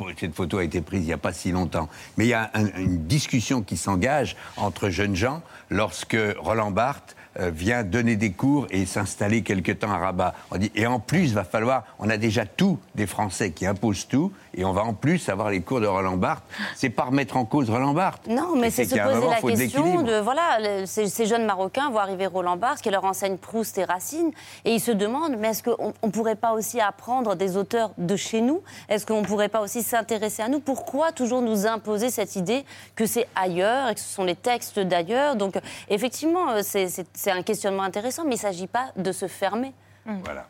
[0.00, 1.88] Euh, Cette photo a été prise il n'y a pas si longtemps.
[2.16, 7.14] Mais il y a un- une discussion qui s'engage entre jeunes gens lorsque Roland Barthes
[7.38, 10.34] vient donner des cours et s'installer quelque temps à Rabat.
[10.50, 14.08] On dit, et en plus, va falloir, on a déjà tout des Français qui imposent
[14.08, 16.42] tout, et on va en plus avoir les cours de Roland Barthes.
[16.74, 18.26] C'est pas remettre en cause Roland Barthes.
[18.26, 21.90] Non, mais c'est se poser moment, la de question de voilà, ces, ces jeunes Marocains
[21.90, 24.30] voient arriver Roland Barthes qui leur enseigne Proust et Racine
[24.64, 28.16] et ils se demandent mais est-ce qu'on ne pourrait pas aussi apprendre des auteurs de
[28.16, 28.60] chez nous?
[28.88, 30.60] Est-ce qu'on ne pourrait pas aussi s'intéresser à nous?
[30.60, 32.64] Pourquoi toujours nous imposer cette idée
[32.96, 35.36] que c'est ailleurs et que ce sont les textes d'ailleurs?
[35.36, 35.54] Donc
[35.88, 36.88] effectivement, euh, c'est-
[37.20, 39.74] c'est un questionnement intéressant, mais il ne s'agit pas de se fermer.
[40.06, 40.46] Voilà.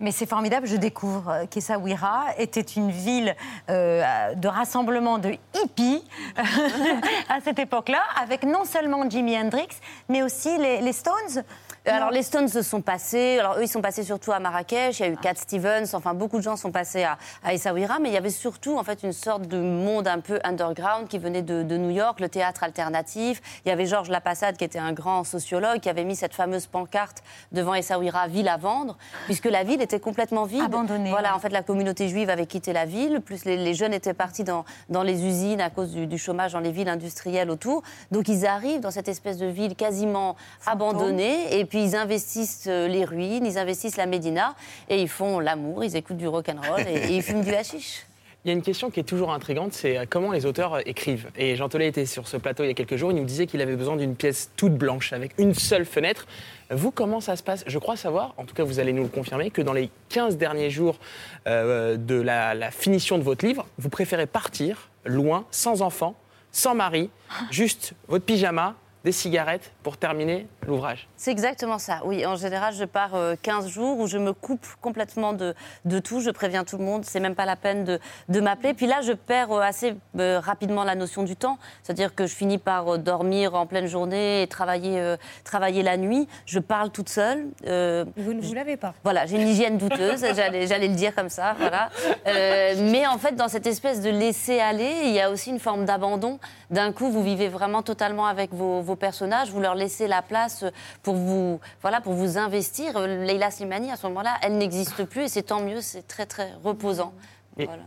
[0.00, 3.34] Mais c'est formidable, je découvre euh, qu'Essaouira était une ville
[3.70, 6.04] euh, de rassemblement de hippies
[7.28, 9.68] à cette époque-là, avec non seulement Jimi Hendrix,
[10.10, 11.42] mais aussi les, les Stones.
[11.86, 15.02] Alors les Stones se sont passés, alors eux ils sont passés surtout à Marrakech, il
[15.02, 18.10] y a eu Cat Stevens, enfin beaucoup de gens sont passés à, à Essaouira, mais
[18.10, 21.40] il y avait surtout en fait une sorte de monde un peu underground qui venait
[21.40, 23.40] de, de New York, le théâtre alternatif.
[23.64, 26.66] Il y avait Georges Lapassade qui était un grand sociologue qui avait mis cette fameuse
[26.66, 30.62] pancarte devant Essaouira, ville à vendre, puisque la ville était complètement vide.
[30.64, 31.34] Abandonnée, Voilà, ouais.
[31.36, 34.44] en fait la communauté juive avait quitté la ville, plus les, les jeunes étaient partis
[34.44, 37.82] dans, dans les usines à cause du, du chômage dans les villes industrielles autour.
[38.10, 41.58] Donc ils arrivent dans cette espèce de ville quasiment abandonnée.
[41.58, 44.54] Et puis ils investissent euh, les ruines, ils investissent la Médina
[44.90, 48.04] et ils font l'amour, ils écoutent du rock'n'roll et, et ils fument du hashish.
[48.44, 50.80] Il y a une question qui est toujours intrigante, c'est euh, comment les auteurs euh,
[50.86, 51.28] écrivent.
[51.36, 53.46] Et Jean Tollet était sur ce plateau il y a quelques jours, il nous disait
[53.46, 56.26] qu'il avait besoin d'une pièce toute blanche, avec une seule fenêtre.
[56.70, 57.64] Vous, comment ça se passe?
[57.66, 60.38] Je crois savoir, en tout cas vous allez nous le confirmer, que dans les 15
[60.38, 60.98] derniers jours
[61.46, 66.14] euh, de la, la finition de votre livre, vous préférez partir loin, sans enfant,
[66.50, 67.10] sans mari,
[67.50, 71.08] juste votre pyjama, des cigarettes pour terminer l'ouvrage.
[71.16, 72.00] C'est exactement ça.
[72.04, 75.98] Oui, en général, je pars euh, 15 jours où je me coupe complètement de, de
[75.98, 76.20] tout.
[76.20, 77.04] Je préviens tout le monde.
[77.04, 78.74] C'est même pas la peine de, de m'appeler.
[78.74, 81.58] Puis là, je perds euh, assez euh, rapidement la notion du temps.
[81.82, 85.96] C'est-à-dire que je finis par euh, dormir en pleine journée et travailler, euh, travailler la
[85.96, 86.28] nuit.
[86.46, 87.46] Je parle toute seule.
[87.66, 88.92] Euh, Vous ne vous l'avez pas.
[89.02, 91.88] Voilà, j'ai une hygiène douteuse, j'allais, j'allais le dire comme ça, voilà.
[92.26, 95.58] Euh, mais en fait, dans cette espèce de laisser aller, il y a aussi une
[95.60, 96.38] forme d'abandon.
[96.70, 100.64] D'un coup, vous vivez vraiment totalement avec vos, vos personnages, vous leur laissez la place
[101.02, 102.98] pour vous, voilà, pour vous investir.
[103.00, 106.50] Leila Slimani, à ce moment-là, elle n'existe plus et c'est tant mieux, c'est très très
[106.64, 107.12] reposant.
[107.58, 107.82] Et- Voilà.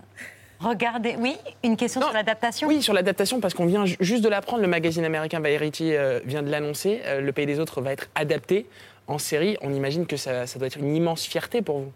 [0.59, 2.67] Regardez, oui, une question sur l'adaptation.
[2.69, 6.21] Oui, sur l'adaptation, parce qu'on vient ju- juste de l'apprendre, le magazine américain Variety euh,
[6.23, 8.65] vient de l'annoncer, euh, Le Pays des Autres va être adapté
[9.07, 9.57] en série.
[9.61, 11.91] On imagine que ça, ça doit être une immense fierté pour vous.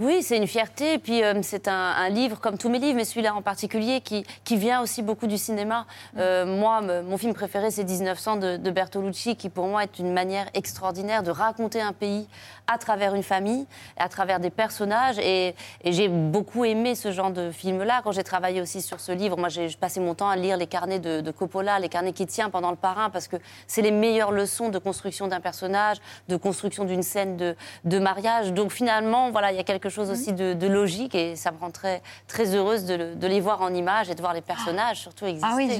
[0.00, 0.92] Oui, c'est une fierté.
[0.94, 4.00] Et puis, euh, c'est un, un livre, comme tous mes livres, mais celui-là en particulier,
[4.00, 5.86] qui, qui vient aussi beaucoup du cinéma.
[6.18, 10.12] Euh, moi, mon film préféré, c'est 1900 de, de Bertolucci, qui pour moi est une
[10.12, 12.28] manière extraordinaire de raconter un pays
[12.68, 15.18] à travers une famille, à travers des personnages.
[15.18, 18.00] Et, et j'ai beaucoup aimé ce genre de film-là.
[18.04, 20.68] Quand j'ai travaillé aussi sur ce livre, moi, j'ai passé mon temps à lire les
[20.68, 23.90] carnets de, de Coppola, les carnets qu'il tient pendant le parrain, parce que c'est les
[23.90, 25.96] meilleures leçons de construction d'un personnage,
[26.28, 28.52] de construction d'une scène de, de mariage.
[28.52, 31.58] Donc finalement, voilà, il y a quelque chose aussi de, de logique et ça me
[31.58, 34.40] rend très, très heureuse de, le- de les voir en images et de voir les
[34.40, 35.48] personnages surtout exister.
[35.52, 35.70] Ah oui,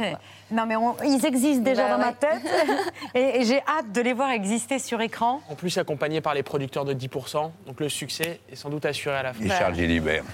[0.50, 2.42] non mais on- ils existent déjà Bah dans ma tête
[3.14, 5.40] et, et j'ai hâte de les voir exister sur écran.
[5.50, 9.16] En plus, accompagné par les producteurs de 10%, donc le succès est sans doute assuré
[9.16, 9.44] à la fin.
[9.44, 10.24] Et Charles Gélibert.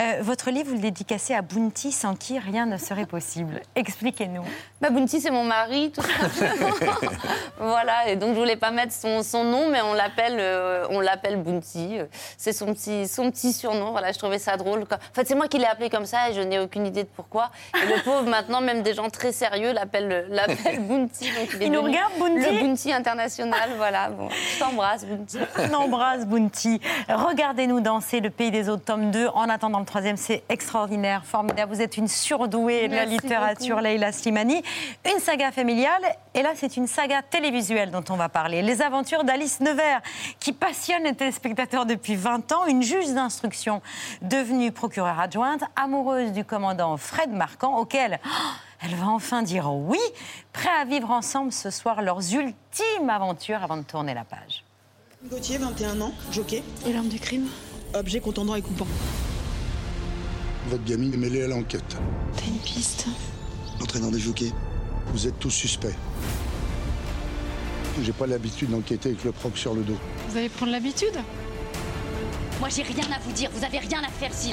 [0.00, 3.60] Euh, votre livre, vous le dédicacez à Bounty, sans qui rien ne serait possible.
[3.74, 4.44] Expliquez-nous.
[4.80, 6.74] Bah, Bounty, c'est mon mari, tout simplement.
[7.58, 11.00] voilà, et donc je voulais pas mettre son, son nom, mais on l'appelle, euh, on
[11.00, 11.98] l'appelle Bounty.
[12.36, 13.90] C'est son petit, son petit surnom.
[13.90, 14.82] Voilà, je trouvais ça drôle.
[14.82, 17.08] En fait, c'est moi qui l'ai appelé comme ça et je n'ai aucune idée de
[17.08, 17.50] pourquoi.
[17.74, 21.30] Et le pauvre, maintenant, même des gens très sérieux l'appellent, l'appellent Bounty.
[21.32, 24.10] Donc il nous regarde, Bounty Le Bounty international, voilà.
[24.10, 25.38] Bon, je t'embrasse, Bounty.
[25.58, 26.80] On embrasse Bounty.
[27.08, 29.28] Regardez-nous danser le pays des autres, tome 2.
[29.28, 31.72] En attendant, maintenant dans le troisième, c'est extraordinaire, formidable.
[31.74, 33.84] Vous êtes une surdouée de la littérature, beaucoup.
[33.84, 34.62] Leïla Slimani.
[35.04, 36.02] Une saga familiale,
[36.34, 38.62] et là, c'est une saga télévisuelle dont on va parler.
[38.62, 40.00] Les aventures d'Alice Nevers,
[40.38, 42.66] qui passionne les téléspectateurs depuis 20 ans.
[42.66, 43.82] Une juge d'instruction
[44.22, 48.18] devenue procureure adjointe, amoureuse du commandant Fred Marquand, auquel.
[48.24, 48.28] oh,
[48.82, 50.00] elle va enfin dire oui,
[50.54, 54.64] prêt à vivre ensemble ce soir leurs ultimes aventures avant de tourner la page.
[55.28, 56.62] Gauthier, 21 ans, jockey.
[56.86, 57.46] Et l'arme du crime?
[57.92, 58.86] Objet contendant et coupant.
[60.68, 61.96] Votre gamine est mêlée à l'enquête.
[62.36, 63.06] T'as une piste
[63.78, 64.52] L'entraîneur des jockeys,
[65.12, 65.94] vous êtes tous suspects.
[68.02, 69.96] J'ai pas l'habitude d'enquêter avec le proc sur le dos.
[70.28, 71.14] Vous allez prendre l'habitude
[72.60, 73.50] Moi, j'ai rien à vous dire.
[73.54, 74.50] Vous avez rien à faire si.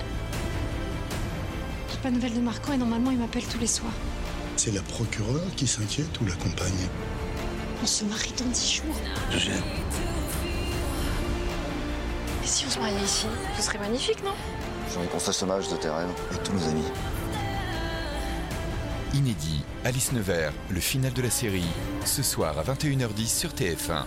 [1.92, 3.94] J'ai pas de nouvelles de Marquand et normalement il m'appelle tous les soirs.
[4.56, 6.88] C'est la procureure qui s'inquiète ou la compagne
[7.84, 8.96] On se marie dans 10 jours.
[9.32, 9.64] Je gère.
[12.44, 13.28] Et si on se mariait ici?
[13.58, 14.32] Ce serait magnifique, non?
[14.92, 16.84] J'ai envie qu'on hommage de tes rêves avec tous nos amis.
[19.14, 21.66] Inédit, Alice Nevers, le final de la série,
[22.06, 24.04] ce soir à 21h10 sur TF1.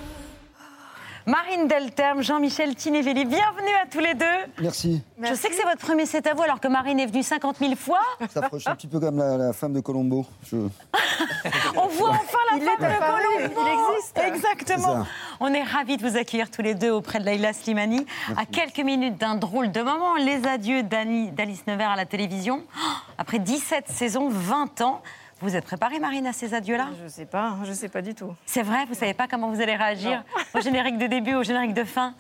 [1.27, 4.25] Marine Delterme, Jean-Michel Tinévelli, bienvenue à tous les deux.
[4.61, 5.03] Merci.
[5.23, 7.59] Je sais que c'est votre premier C'est à vous alors que Marine est venue 50
[7.59, 8.01] 000 fois.
[8.33, 10.25] Ça approche un petit peu comme la, la femme de Colombo.
[10.51, 10.57] Je...
[11.77, 13.61] On voit enfin la Il femme de Colombo.
[13.63, 14.19] il existe.
[14.19, 15.07] Exactement.
[15.41, 18.07] On est ravis de vous accueillir tous les deux auprès de Laïla Slimani.
[18.37, 22.63] À quelques minutes d'un drôle de moment, les adieux d'Annie- d'Alice Nevers à la télévision.
[22.77, 22.81] Oh,
[23.19, 25.03] Après 17 saisons, 20 ans.
[25.43, 26.89] Vous êtes préparée, Marine, à ces adieux-là?
[27.03, 28.35] Je sais pas, je sais pas du tout.
[28.45, 30.23] C'est vrai, vous savez pas comment vous allez réagir
[30.55, 32.15] au générique de début, au générique de fin?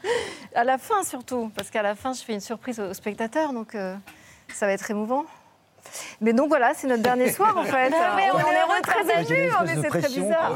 [0.54, 3.74] À la fin surtout, parce qu'à la fin, je fais une surprise aux spectateurs, donc
[3.74, 3.94] euh,
[4.54, 5.24] ça va être émouvant.
[6.22, 7.92] Mais donc voilà, c'est notre dernier soir en fait.
[7.92, 10.54] On est heureux, très émus, est- c'est très bizarre.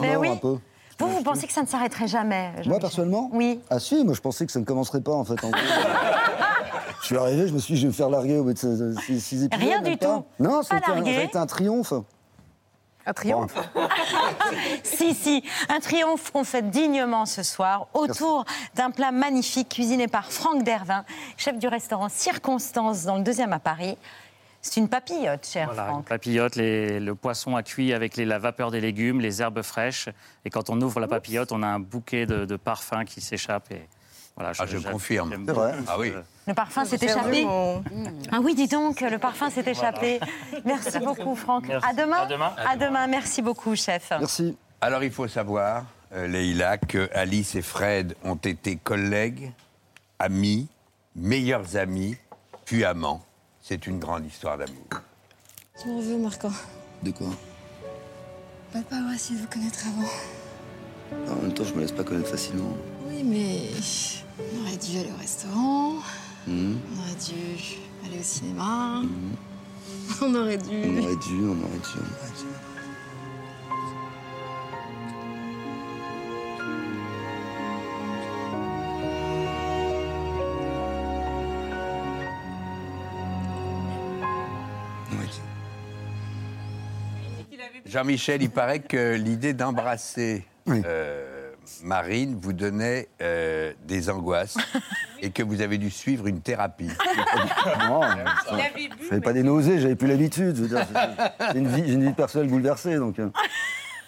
[0.00, 0.28] Mais oui.
[0.30, 0.58] un peu.
[0.98, 3.60] Vous, vous pensez que ça ne s'arrêterait jamais Moi, personnellement Oui.
[3.70, 5.42] Ah si, moi je pensais que ça ne commencerait pas en fait.
[5.44, 5.60] en gros.
[7.02, 8.58] je suis arrivé, je me suis dit, je vais me faire larguer au bout de
[8.58, 9.60] ces, ces- ces épisodes.
[9.68, 10.06] Rien du pas.
[10.06, 10.24] tout.
[10.38, 11.92] Non, Pas c'était un, ça a été un triomphe.
[13.04, 13.52] Un triomphe
[14.84, 18.44] Si, si, un triomphe qu'on fait dignement ce soir autour
[18.76, 21.04] d'un plat magnifique cuisiné par Franck Dervin,
[21.36, 23.98] chef du restaurant Circonstance dans le deuxième à Paris.
[24.60, 26.04] C'est une papillote, cher Voilà, une Franck.
[26.04, 30.08] papillote, les- le poisson à cuit avec les- la vapeur des légumes, les herbes fraîches.
[30.44, 33.72] Et quand on ouvre la papillote, on a un bouquet de, de parfums qui s'échappe.
[33.72, 33.88] Et
[34.36, 35.44] voilà, Ah, je confirme.
[35.46, 36.12] C'est vrai Ah oui.
[36.46, 37.42] Le parfum s'est échappé.
[37.44, 37.82] vraiment-
[38.32, 40.18] Ah oui, dis donc, le parfum s'est échappé.
[40.64, 41.68] Merci beaucoup, Franck.
[41.68, 41.86] Merci.
[41.88, 42.16] À demain.
[42.22, 42.52] À demain.
[42.56, 43.06] À demain.
[43.06, 44.10] Merci beaucoup, chef.
[44.18, 44.56] Merci.
[44.80, 49.52] Alors, il faut savoir, euh, Leïla, que Alice et Fred ont été collègues,
[50.18, 50.68] amis,
[51.14, 52.16] meilleurs amis,
[52.64, 53.22] puis amants.
[53.60, 54.86] C'est une grande histoire d'amour.
[55.84, 56.50] Je m'en veux, Marquand.
[57.02, 57.28] De quoi?
[58.72, 60.08] Pas avoir essayé de vous connaître avant.
[61.30, 62.76] En même temps, je me laisse pas connaître facilement.
[63.08, 63.70] Oui, mais
[64.38, 65.94] on aurait dû aller au restaurant,
[66.46, 66.78] Mhm.
[66.94, 69.36] on aurait dû aller au cinéma, Mhm.
[70.22, 70.82] on aurait dû.
[70.84, 72.46] On aurait dû, on aurait dû, on aurait dû.
[87.86, 94.56] Jean-Michel, il paraît que l'idée d'embrasser euh, Marine vous donnait euh, des angoisses
[95.22, 96.90] et que vous avez dû suivre une thérapie.
[97.88, 98.00] Non,
[98.50, 100.56] je n'avais pas des nausées, j'avais plus l'habitude.
[100.56, 103.18] J'ai une vie, une vie personnelle bouleversée, donc.
[103.18, 103.28] euh.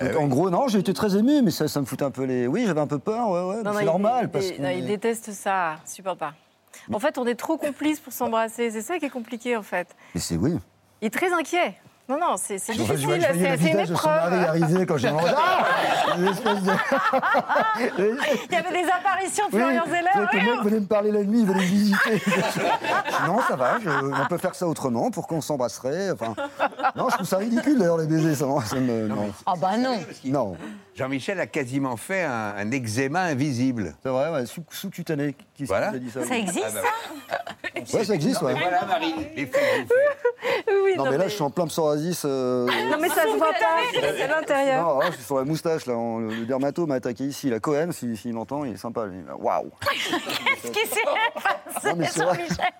[0.00, 2.24] Donc, En gros, non, j'ai été très ému, mais ça, ça me foutait un peu
[2.24, 2.46] les.
[2.48, 5.76] Oui, j'avais un peu peur, ouais, c'est normal il- parce il- non, il déteste ça,
[5.86, 6.34] supporte pas.
[6.92, 8.70] En fait, on est trop complices pour s'embrasser.
[8.72, 9.86] C'est ça qui est compliqué, en fait.
[10.14, 10.58] Mais c'est oui.
[11.00, 11.74] Il est très inquiet.
[12.06, 12.84] Non, non, c'est difficile.
[12.86, 13.08] C'est une son
[14.08, 14.48] mari épreuve.
[14.62, 15.32] arriver quand j'ai mangé.
[15.34, 15.64] Ah
[16.18, 16.72] Une espèce de-
[17.78, 20.50] Il y avait des apparitions de Oui, Florian le Zeller.
[20.54, 22.22] mec venait me parler la nuit, venait me visiter.
[23.26, 26.10] non, ça va, je- on peut faire ça autrement pour qu'on s'embrasserait.
[26.10, 26.34] Enfin,
[26.94, 29.08] non, je trouve ça ridicule d'ailleurs les baisers, ça, ça me.
[29.08, 29.32] Non.
[29.46, 29.98] Ah bah non.
[30.24, 30.56] Non.
[30.94, 33.94] Jean-Michel a quasiment fait un, un eczéma invisible.
[34.02, 35.34] C'est vrai, ouais, sous- sous-cutané.
[35.56, 35.88] Qui Voilà.
[35.90, 36.80] qui a dit ça Ça existe, Ah bah
[37.86, 38.54] ça Ouais, ça existe, ouais.
[38.54, 39.14] Voilà, Marine.
[39.34, 39.88] les faits.
[40.68, 41.64] Oui, non, mais là, je suis en plein
[42.24, 43.78] euh, Non, mais ça se voit pas.
[43.92, 44.83] C'est à l'intérieur.
[44.87, 45.94] Non, là, je suis sur la moustache, là.
[45.94, 47.50] on- le dermato m'a attaqué ici.
[47.50, 49.07] La Cohen, s'il s'il m'entend, il est sympa.
[49.38, 49.70] Waouh!
[49.83, 52.38] Qu'est-ce qui s'est Non, mais passé, c'est vrai.
[52.48, 52.72] Jean-Michel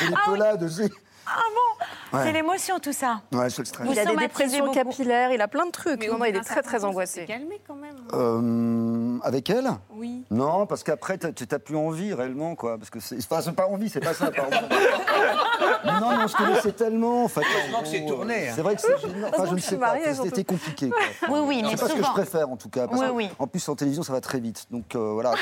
[0.00, 0.32] J'ai des Ah oui.
[0.34, 0.90] pelades aussi.
[1.36, 2.24] Ah bon Ouais.
[2.24, 3.20] C'est l'émotion, tout ça.
[3.32, 3.86] Ouais, c'est le stress.
[3.86, 4.74] Vous Il a des dépressions beaucoup.
[4.74, 6.00] capillaires, il a plein de trucs.
[6.00, 7.24] Mais non, non, il est très, très angoissé.
[7.24, 7.94] calmé quand même.
[8.12, 10.24] Euh, avec elle Oui.
[10.30, 12.78] Non, parce qu'après, tu n'as plus envie réellement, quoi.
[12.78, 14.56] Parce que c'est enfin, c'est pas envie, c'est pas ça, pardon.
[16.00, 17.42] non, mais on se connaissait tellement, en fait.
[17.84, 18.52] C'est tourné, hein.
[18.56, 18.94] C'est vrai que c'est.
[19.32, 20.90] Enfin, je ne sais pas, c'était compliqué.
[20.90, 20.98] Quoi.
[21.30, 22.88] Oui, oui, mais C'est pas ce que je préfère, en tout cas.
[22.88, 23.30] parce Oui, oui.
[23.38, 24.66] En plus, en télévision, ça va très vite.
[24.70, 25.34] Donc, euh, voilà.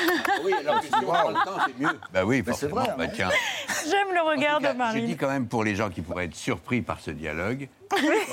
[0.45, 1.99] Oui, alors que si on prend le temps, c'est mieux.
[2.13, 2.75] Bah oui, c'est forcément.
[2.75, 3.11] vrai, Bah, hein.
[3.13, 3.29] tiens.
[3.85, 4.67] J'aime le regard de
[4.99, 7.67] Je dis quand même pour les gens qui pourraient être surpris par ce dialogue,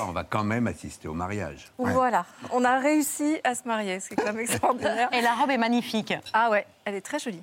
[0.01, 1.71] on va quand même assister au mariage.
[1.77, 5.09] Voilà, on a réussi à se marier, c'est quand même extraordinaire.
[5.13, 6.13] Et la robe est magnifique.
[6.33, 7.41] Ah ouais, elle est très jolie.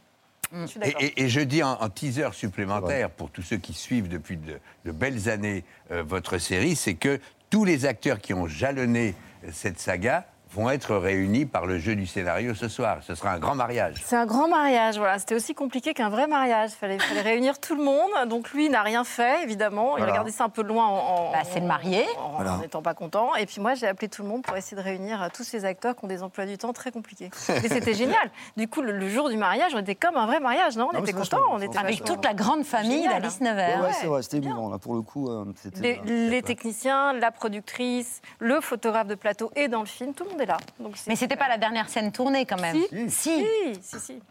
[0.53, 1.03] Je suis Et, d'accord.
[1.03, 4.59] et- et je dis en, en teaser supplémentaire pour tous ceux qui suivent depuis de,
[4.85, 7.19] de belles années euh, votre série, c'est que
[7.51, 11.97] tous les acteurs qui ont jalonné euh, cette saga vont être réunis par le jeu
[11.97, 12.99] du scénario ce soir.
[13.03, 14.01] Ce sera un grand mariage.
[14.05, 15.19] C'est un grand mariage, voilà.
[15.19, 16.71] C'était aussi compliqué qu'un vrai mariage.
[16.73, 18.11] Il fallait, fallait réunir tout le monde.
[18.29, 19.97] Donc lui n'a rien fait, évidemment.
[19.97, 20.05] Il Voilà.
[20.05, 22.05] a regardé ça un peu de loin en, en- Bah, c'est le marié.
[22.19, 22.59] en- Voilà.
[22.59, 23.35] n'étant pas content.
[23.35, 25.65] Et puis moi, j'ai appelé tout le monde pour essayer de réunir euh, tous ces
[25.65, 27.31] acteurs qui ont des emplois du temps très compliqués.
[27.49, 28.31] Mais c'était génial.
[28.57, 30.89] Du coup, le, le jour du mariage, on était comme un vrai mariage, non?
[30.93, 31.41] On Non, était contents.
[31.51, 31.77] On était.
[31.79, 33.51] Avec vachement- toute la grande famille d'Alice hein.
[33.51, 33.81] Nevers.
[33.83, 35.29] Ouais, c'est vrai, c'était émouvant, là, pour le coup.
[35.31, 35.45] euh,
[35.81, 40.31] Les, les techniciens, la productrice, le photographe de plateau et dans le film, tout le
[40.31, 40.57] monde est là.
[40.79, 42.77] Donc Mais c'était pas la dernière scène tournée quand même.
[43.09, 43.11] Si.
[43.11, 43.45] Si.
[43.83, 44.23] si, si.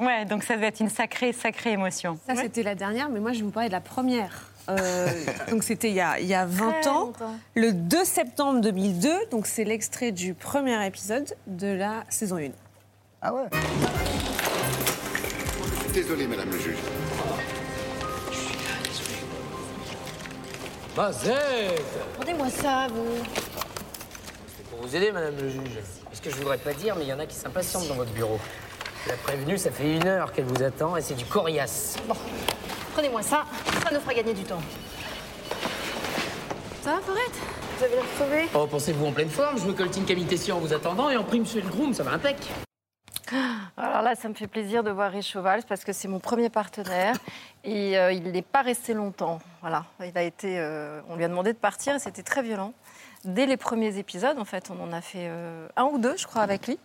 [0.00, 2.18] Ouais, donc ça devait être une sacrée, sacrée émotion.
[2.26, 4.50] Ça, c'était la dernière, mais moi, je vais vous parler de la première.
[4.68, 5.06] Euh,
[5.50, 7.34] donc, c'était il, y a- il y a 20 Très ans, longtemps.
[7.54, 9.10] le 2 septembre 2002.
[9.30, 12.48] Donc, c'est l'extrait du premier épisode de la saison 1.
[13.22, 13.44] Ah ouais
[15.94, 16.76] Désolé, madame le juge.
[20.96, 21.82] Mazette
[22.18, 23.22] Rendez-moi ça, vous.
[24.76, 25.78] Pour vous aider, madame le juge.
[26.04, 28.10] Parce que je voudrais pas dire, mais il y en a qui s'impatientent dans votre
[28.10, 28.38] bureau.
[29.06, 31.96] La prévenue, ça fait une heure qu'elle vous attend et c'est du coriace.
[32.06, 32.14] Bon,
[32.92, 33.46] prenez-moi ça.
[33.82, 34.60] Ça nous fera gagner du temps.
[36.82, 37.32] Ça va, Forette
[37.78, 39.58] Vous avez l'air crevé Oh, pensez-vous en pleine forme?
[39.58, 42.12] Je me coltine qualité en vous attendant et en prime chez le groom, ça va
[42.12, 42.36] impec.
[43.78, 46.50] Alors là, ça me fait plaisir de voir Rich Cheval parce que c'est mon premier
[46.50, 47.16] partenaire
[47.64, 49.40] et euh, il n'est pas resté longtemps.
[49.62, 52.74] Voilà, il a été, euh, on lui a demandé de partir et c'était très violent.
[53.26, 56.26] Dès les premiers épisodes, en fait, on en a fait euh, un ou deux, je
[56.26, 56.78] crois, avec lui.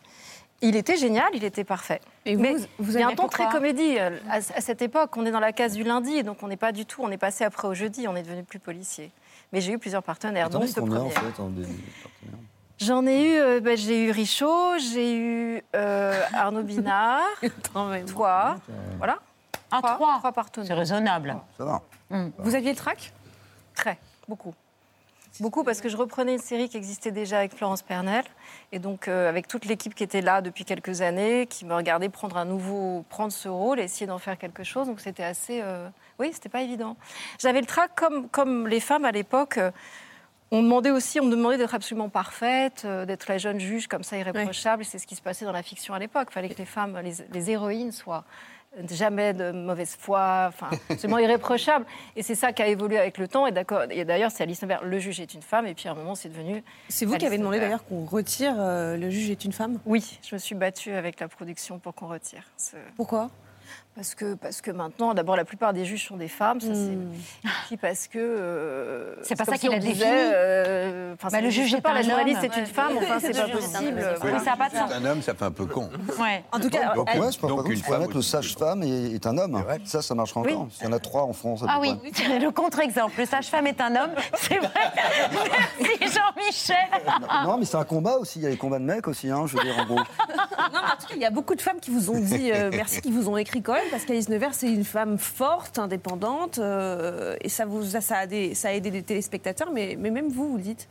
[0.64, 2.02] Il était génial, il était parfait.
[2.26, 3.98] Et vous, Mais vous il y a un ton très comédie.
[3.98, 6.58] Euh, À, à cette époque, on est dans la case du lundi, donc on n'est
[6.58, 7.02] pas du tout.
[7.04, 9.12] On est passé après au jeudi, on est devenu plus policier.
[9.54, 11.32] Mais j'ai eu plusieurs partenaires, Attends, dont ce combien, en premier.
[11.32, 12.40] fait, en des partenaires
[12.80, 17.22] J'en ai eu, euh, ben, j'ai eu Richaud, j'ai eu euh, Arnaud Binard,
[17.74, 18.56] toi,
[18.98, 19.20] voilà.
[19.72, 20.18] Ah, trois.
[20.20, 20.68] Trois partenaires.
[20.68, 21.38] C'est raisonnable.
[21.58, 21.82] Ça va.
[22.40, 23.14] Vous aviez le trac?
[23.76, 24.54] Très, beaucoup.
[25.42, 28.24] Beaucoup parce que je reprenais une série qui existait déjà avec Florence Pernel
[28.72, 32.10] et donc euh, avec toute l'équipe qui était là depuis quelques années, qui me regardait
[32.10, 34.86] prendre un nouveau, prendre ce rôle et essayer d'en faire quelque chose.
[34.86, 35.90] Donc c'était assez, euh,
[36.20, 36.96] oui, c'était pas évident.
[37.40, 39.58] J'avais le trac comme comme les femmes à l'époque.
[39.58, 39.72] euh,
[40.52, 44.18] on demandait aussi, on me demandait d'être absolument parfaite, d'être la jeune juge comme ça
[44.18, 44.86] irréprochable.
[44.86, 46.28] C'est ce qui se passait dans la fiction à l'époque.
[46.30, 48.26] Il fallait que les femmes, les, les héroïnes soient
[48.90, 51.86] jamais de mauvaise foi, enfin, absolument irréprochables.
[52.16, 53.46] Et c'est ça qui a évolué avec le temps.
[53.48, 55.68] Et d'accord- et d'ailleurs, c'est Alice Nevers, le juge est une femme.
[55.68, 56.64] Et puis à un moment, c'est devenu.
[56.90, 59.80] C'est vous qui avez demandé d'ailleurs qu'on retire euh, Le juge est une femme?
[59.86, 62.44] Oui, je me suis battue avec la production pour qu'on retire.
[62.58, 63.30] ce- Pourquoi?
[63.96, 66.60] Parce que, parce que maintenant, d'abord, la plupart des juges sont des femmes.
[66.62, 67.12] Ça, c'est- Hmm.
[67.44, 68.18] Et puis parce que.
[68.20, 70.12] euh, C'est pas ça si qu'il on a disait, défini.
[70.34, 72.52] euh, enfin, Bah, le juge est pas, la journaliste homme.
[72.52, 72.98] est une femme.
[72.98, 74.04] Enfin, c'est pas possible.
[74.24, 74.92] Oui, ça n'a pas de sens.
[74.92, 75.90] Un homme, ça fait un peu con.
[76.20, 76.44] Ouais.
[76.52, 79.26] En tout cas, Donc, elle- ouais, je pense Donc, une femme le sage-femme est, est
[79.28, 79.64] un homme.
[79.86, 80.54] Ça, ça marchera Oui.
[80.54, 80.68] encore.
[80.82, 81.64] Il y en a trois en France.
[81.68, 81.94] Ah oui,
[82.42, 83.14] le contre-exemple.
[83.18, 84.70] Le sage-femme est un homme, c'est vrai.
[85.80, 86.76] Merci Jean-Michel.
[87.46, 88.40] Non, mais c'est un combat aussi.
[88.40, 89.96] Il y a les combats de mecs aussi, hein, je veux dire, en gros.
[89.98, 90.04] Non,
[90.72, 92.70] mais en tout cas, il y a beaucoup de femmes qui vous ont dit euh,
[92.74, 96.58] merci, qui vous ont écrit quand même, parce qu'Alice Nevers, c'est une femme forte, indépendante,
[96.60, 100.58] euh, et ça, vous, a des- ça a aidé des téléspectateurs, mais, même vous, vous
[100.58, 100.88] dites.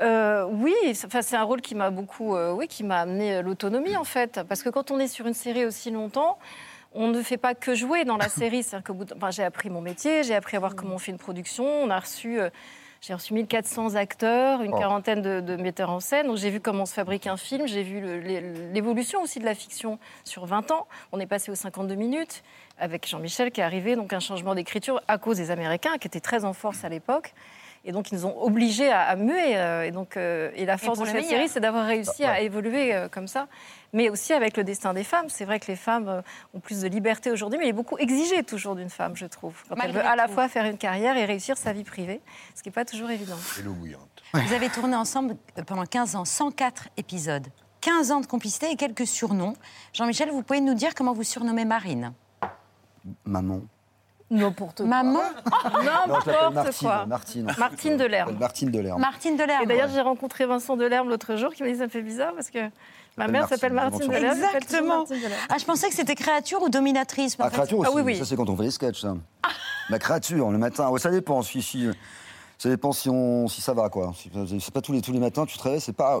[0.00, 3.42] Euh, oui, c'est- c'est un rôle qui m'a beaucoup, euh, oui, qui m'a amené euh,
[3.42, 6.38] l'autonomie en fait, parce que quand on est sur une série aussi longtemps,
[6.94, 8.66] on ne fait pas que jouer dans la série.
[9.16, 11.64] Enfin, j'ai appris mon métier, j'ai appris à voir comment on fait une production.
[11.64, 12.38] On a reçu,
[13.02, 14.78] j'ai reçu 1400 acteurs, une Oh.
[14.78, 16.28] quarantaine de, de metteurs en scène.
[16.28, 18.00] Donc j'ai vu comment se fabrique un film, j'ai vu
[18.72, 20.86] l'évolution aussi de la fiction sur 20 ans.
[21.10, 22.44] On est passé aux 52 minutes
[22.78, 26.20] avec Jean-Michel qui est arrivé, donc un changement d'écriture à cause des Américains qui étaient
[26.20, 27.34] très en force à l'époque.
[27.84, 29.56] Et donc, ils nous ont obligés à, à muer.
[29.56, 31.30] euh, et, donc, euh, et la force de cette meilleur.
[31.30, 33.48] série, c'est d'avoir réussi à évoluer euh, comme ça.
[33.92, 35.28] Mais aussi avec le destin des femmes.
[35.28, 36.22] C'est vrai que les femmes euh,
[36.54, 39.54] ont plus de liberté aujourd'hui, mais il est beaucoup exigé toujours d'une femme, je trouve.
[39.68, 40.34] Quand elle veut à la tout.
[40.34, 42.20] fois faire une carrière et réussir sa vie privée,
[42.54, 43.36] ce qui n'est pas toujours évident.
[43.40, 44.22] C'est l'eau bouillante.
[44.32, 47.48] Vous avez tourné ensemble pendant 15 ans, 104 épisodes.
[47.80, 49.54] 15 ans de complicité et quelques surnoms.
[49.92, 52.12] Jean-Michel, vous pouvez nous dire comment vous surnommez Marine?
[53.24, 53.62] Maman.
[54.32, 54.86] N'importe quoi.
[54.86, 55.20] Maman
[55.84, 56.88] N'importe Martine.
[56.88, 57.06] quoi.
[57.06, 57.54] Martine.
[57.58, 58.36] Martine Delerme.
[58.38, 59.00] Martine Delerme.
[59.00, 59.62] Martine Delerme.
[59.62, 62.32] Et d'ailleurs, j'ai rencontré Vincent Delerme l'autre jour qui m'a dit ça me fait bizarre
[62.34, 62.58] parce que
[63.18, 64.98] Ma mère s'appelle Martine Exactement.
[64.98, 65.38] Martine Valère.
[65.50, 67.36] Ah, je pensais que c'était créature ou dominatrice.
[67.38, 67.90] Ah, créature aussi.
[67.92, 68.16] Ah oui, oui.
[68.16, 69.14] Ça, c'est quand on fait les sketchs, ça.
[69.90, 70.88] La créature, le matin.
[70.88, 71.42] Ouais, ça dépend.
[71.42, 71.88] Si, si,
[72.62, 74.12] ça dépend si, on, si ça va, quoi.
[74.16, 76.20] Si- C'est pas tous les, tous les matins, tu te réveilles, c'est pas.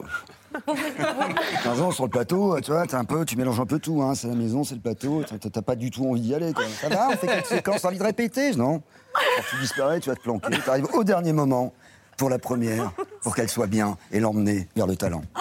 [1.62, 4.02] 15 ans sur le plateau, tu vois, t'es un peu, tu mélanges un peu tout.
[4.02, 4.14] Hein.
[4.16, 5.22] C'est la maison, c'est le plateau.
[5.22, 6.52] t'as- pas du tout envie d'y aller.
[6.52, 6.64] Quoi.
[6.80, 8.82] Ça va, on fait quelques séquences, t'as envie de répéter, non?
[9.50, 10.58] Tu disparais, tu vas te planquer.
[10.64, 11.72] T'arrives au dernier moment
[12.16, 12.90] pour la première,
[13.22, 15.22] pour qu'elle soit bien et l'emmener vers le talent.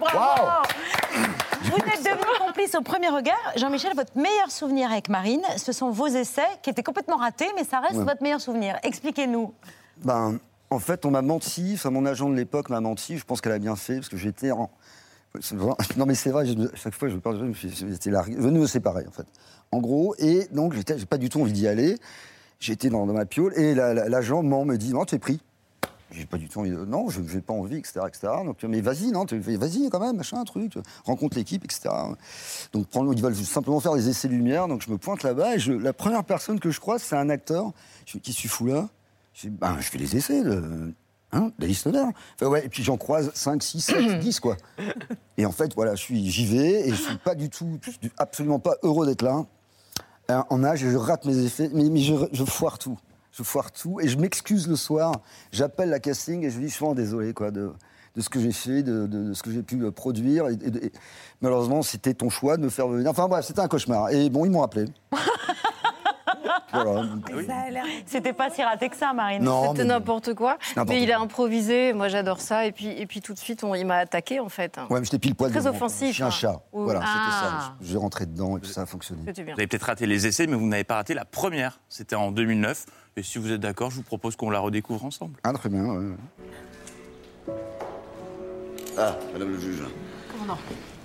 [0.00, 0.46] Bravo
[1.62, 3.36] Vous êtes devenu complice au premier regard.
[3.56, 7.64] Jean-Michel, votre meilleur souvenir avec Marine, ce sont vos essais qui étaient complètement ratés, mais
[7.64, 8.04] ça reste Ouais.
[8.04, 8.76] votre meilleur souvenir.
[8.82, 9.52] Expliquez-nous.
[10.02, 10.38] Ben,
[10.70, 11.72] en fait, on m'a menti.
[11.74, 13.18] Enfin, mon agent de l'époque m'a menti.
[13.18, 14.70] Je pense qu'elle a bien fait parce que j'étais en.
[15.96, 16.46] Non, mais c'est vrai.
[16.74, 17.38] chaque fois, je parle.
[17.40, 19.26] je me suis- J'étais là, venu me séparer, en fait.
[19.72, 21.98] En gros, et donc, j'ai pas du tout envie d'y aller.
[22.60, 25.40] J'étais dans, ma piole et la- la- l'agent ment me dit non, tu es pris.
[26.12, 26.70] J'ai pas du tout envie.
[26.70, 28.32] Non, je n'ai pas envie, etc., etc.
[28.44, 30.74] Donc, mais vas-y, non, vas-y quand même, machin, truc.
[31.04, 31.88] Rencontre l'équipe, etc.
[32.72, 34.68] Donc, ils veulent simplement faire des essais lumière.
[34.68, 37.72] Donc, je me pointe là-bas et la première personne que je croise, c'est un acteur.
[38.06, 38.88] Qui tu fous là
[39.34, 40.92] je, dis, ben, je fais les essais de.
[41.32, 41.50] Hein.
[42.36, 44.56] Enfin, ouais, et puis j'en croise 5, 6, 7, 10, quoi.
[45.36, 47.78] Et en fait, voilà, je suis, j'y vais et je suis pas du tout,
[48.18, 49.44] absolument pas heureux d'être là.
[50.30, 52.98] Euh, En âge, je rate mes effets, mais, mais je, je foire tout.
[53.32, 55.12] Je foire tout et je m'excuse le soir.
[55.50, 57.72] J'appelle la casting et je dis, je suis vraiment désolé, quoi, de,
[58.14, 60.46] de ce que j'ai fait, de, de- de ce que j'ai pu produire.
[60.48, 60.92] Et, et- et
[61.40, 63.10] malheureusement, c'était ton choix de me faire venir.
[63.10, 64.10] Enfin bref, c'était un cauchemar.
[64.10, 64.84] Et bon, ils m'ont appelé.
[66.74, 67.82] voilà.
[68.06, 69.42] C'était pas si raté que ça, Marine.
[69.42, 70.58] Non, C'était mais- n'importe quoi.
[70.88, 71.92] Mais il a improvisé.
[71.92, 72.66] Moi, j'adore ça.
[72.66, 74.78] Et puis, et puis tout de suite, on- il m'a attaqué, en fait.
[74.90, 76.30] Ouais, mais j'étais pile poil Très offensif, Chien hein.
[76.30, 76.60] chat.
[76.72, 77.06] Voilà, Ah.
[77.06, 77.74] c'était ça.
[77.82, 79.22] J'ai rentré dedans et puis ça a fonctionné.
[79.24, 81.80] Vous avez peut-être raté les essais, mais vous n'avez pas raté la première.
[81.88, 82.86] C'était en 2009.
[83.16, 85.38] Et si vous êtes d'accord, je vous propose qu'on la redécouvre ensemble.
[85.44, 86.14] Ah, très bien, ouais.
[88.98, 89.82] Ah, madame le juge,
[90.30, 90.58] Comment non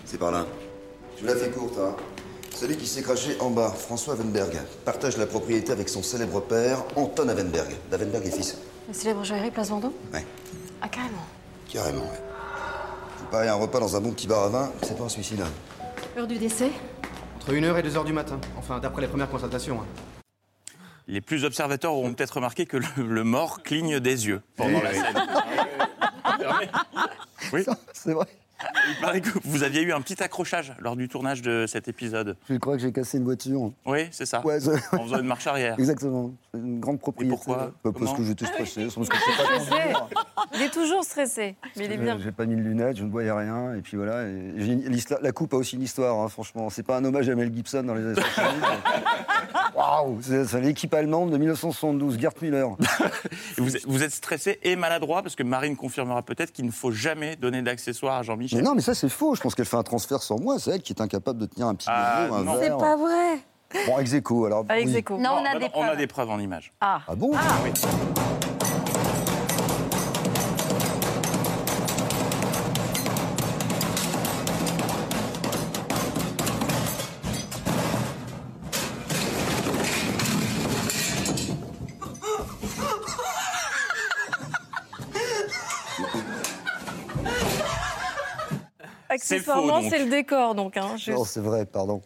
[0.05, 0.45] c'est par là.
[1.17, 1.95] Je vous la fais courte, hein.
[2.59, 4.51] Celui qui s'est craché en bas, François Avenberg,
[4.83, 8.57] partage la propriété avec son célèbre père, Anton Avenberg, d'Avenberg et fils.
[8.89, 10.25] La célèbre joaillerie Place Vendôme Ouais,
[10.81, 11.23] Ah, carrément.
[11.71, 12.21] carrément, ouais.
[13.19, 15.41] Vous parlez un repas dans un bon petit bar à vin, c'est pas un suicide.
[16.17, 16.71] Heure du décès
[17.37, 18.41] Entre 1h et 2h du matin.
[18.57, 19.79] Enfin, d'après les premières constatations.
[19.79, 19.85] hein.
[21.07, 24.91] Les plus observateurs auront peut-être remarqué que le, le mort cligne des yeux pendant la
[24.93, 25.15] scène.
[27.53, 27.65] Oui.
[27.93, 28.25] C'est vrai.
[28.89, 32.35] Il paraît que vous aviez eu un petit accrochage lors du tournage de cet épisode.
[32.49, 33.71] Je crois que j'ai cassé une voiture.
[33.85, 34.45] Oui, c'est ça.
[34.45, 34.57] Ouais,
[34.93, 35.75] En faisant une marche arrière.
[35.79, 36.31] Exactement.
[36.53, 37.35] Une grande propriété.
[37.35, 38.87] pourquoi Bah, Parce que j'étais stressé.
[38.95, 40.09] Parce que pas.
[40.55, 41.55] Il est toujours stressé.
[41.77, 42.15] Mais il est bien.
[42.15, 44.23] Euh, J'ai pas mis de lunettes, je ne voyais rien, et puis voilà.
[44.27, 44.53] et
[45.21, 46.69] la coupe a aussi une histoire, hein, franchement.
[46.69, 48.59] C'est pas un hommage à Mel Gibson dans les années 70.
[48.61, 52.65] mais- Waouh C'est l'équipe allemande de 1972, Gerd Müller.
[53.57, 57.35] Et Vous, êtes- stressé et maladroit parce que Marine confirmera peut-être qu'il ne faut jamais
[57.35, 58.63] donner d'accessoires à Jean-Michel.
[58.63, 59.35] Non, mais ça c'est faux.
[59.35, 60.57] Je pense qu'elle fait un transfert sans moi.
[60.57, 62.55] C'est elle qui est incapable de tenir un petit Ah, un non.
[62.55, 62.77] verre.
[62.77, 63.39] vrai.
[63.87, 64.63] Bon, ex aequo, alors.
[64.65, 65.03] Pas ex oui.
[65.19, 65.97] Non, on a des on a preuves.
[65.97, 66.71] des preuves en images.
[66.79, 67.01] Ah.
[67.05, 67.31] Ah bon?
[67.63, 67.71] Oui.
[89.35, 89.91] Accessoirement, faux, donc.
[89.91, 90.77] c'est le décor, donc.
[90.77, 90.95] Hein.
[90.97, 92.01] Je- Non, c'est vrai, pardon.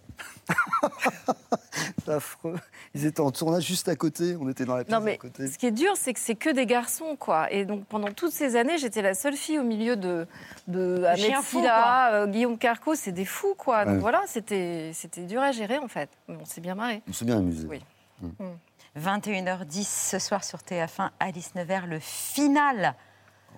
[2.06, 2.56] c'est affreux.
[2.94, 4.36] Ils étaient en tournage juste à côté.
[4.40, 5.48] On était dans la pièce Non, à mais côté.
[5.48, 7.52] ce qui est dur, c'est que c'est que des garçons, quoi.
[7.52, 10.28] Et donc, pendant toutes ces années, j'étais la seule fille au milieu de,
[10.68, 13.86] de Ahmed Silla, euh, Guillaume Carco, c'est des fous, quoi.
[13.86, 14.00] Donc Ouais.
[14.00, 16.10] voilà, c'était dur à gérer, en fait.
[16.28, 17.02] Mais on s'est bien marré.
[17.10, 17.68] On s'est bien amusé.
[17.68, 17.82] Oui.
[19.00, 22.94] 21h10 ce soir sur TF1, Alice Nevers, le final,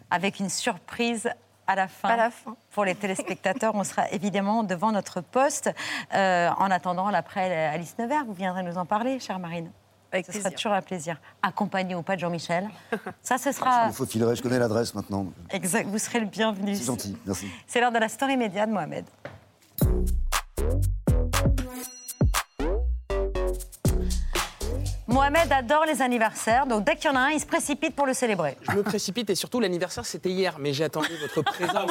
[0.09, 1.29] avec une surprise
[1.67, 2.09] à la fin.
[2.09, 2.55] À la fin.
[2.71, 5.69] Pour les téléspectateurs, on sera évidemment devant notre poste.
[6.13, 9.71] Euh, en attendant l'après Alice Nevers, vous viendrez nous en parler, chère Marine.
[10.11, 11.19] Avec ce sera toujours un plaisir.
[11.41, 12.69] Accompagné ou pas de Jean-Michel.
[13.21, 13.87] Ça, ce sera.
[13.87, 15.25] Il faut filerait, je connais l'adresse maintenant.
[15.49, 16.75] Exact, vous serez le bienvenu.
[16.75, 17.47] C'est gentil, merci.
[17.67, 19.05] C'est l'heure de la story média de Mohamed.
[25.15, 28.05] Mohamed adore les anniversaires, donc dès qu'il y en a un, il se précipite pour
[28.05, 28.57] le célébrer.
[28.69, 31.89] Je me précipite et surtout l'anniversaire c'était hier, mais j'attendais votre présence.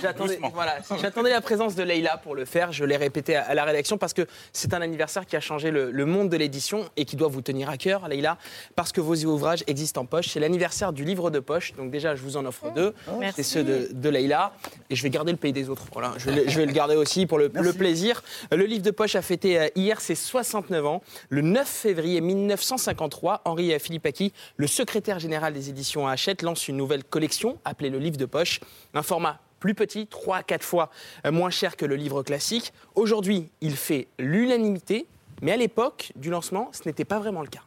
[0.00, 2.70] J'attendais voilà, j'attendais la présence de Leïla pour le faire.
[2.70, 5.72] Je l'ai répété à, à la rédaction parce que c'est un anniversaire qui a changé
[5.72, 8.38] le, le monde de l'édition et qui doit vous tenir à cœur, Leïla,
[8.76, 10.28] parce que vos ouvrages existent en poche.
[10.28, 12.94] C'est l'anniversaire du livre de poche, donc déjà je vous en offre deux.
[13.18, 13.34] Merci.
[13.42, 14.52] C'est ceux de, de Leïla
[14.90, 15.86] et je vais garder le pays des autres.
[15.92, 18.22] Voilà, je, vais le- je vais le garder aussi pour le, le plaisir.
[18.52, 21.02] Le livre de poche a fêté euh, hier ses 69 ans.
[21.30, 27.04] Le 9 février 1953, Henri Philippaki, le secrétaire général des éditions Hachette, lance une nouvelle
[27.04, 28.60] collection appelée le livre de poche.
[28.94, 30.90] Un format plus petit, 3 à 4 fois
[31.24, 32.74] euh, moins cher que le livre classique.
[32.94, 35.06] Aujourd'hui, il fait l'unanimité,
[35.40, 37.62] mais à l'époque du lancement, ce n'était pas vraiment le cas.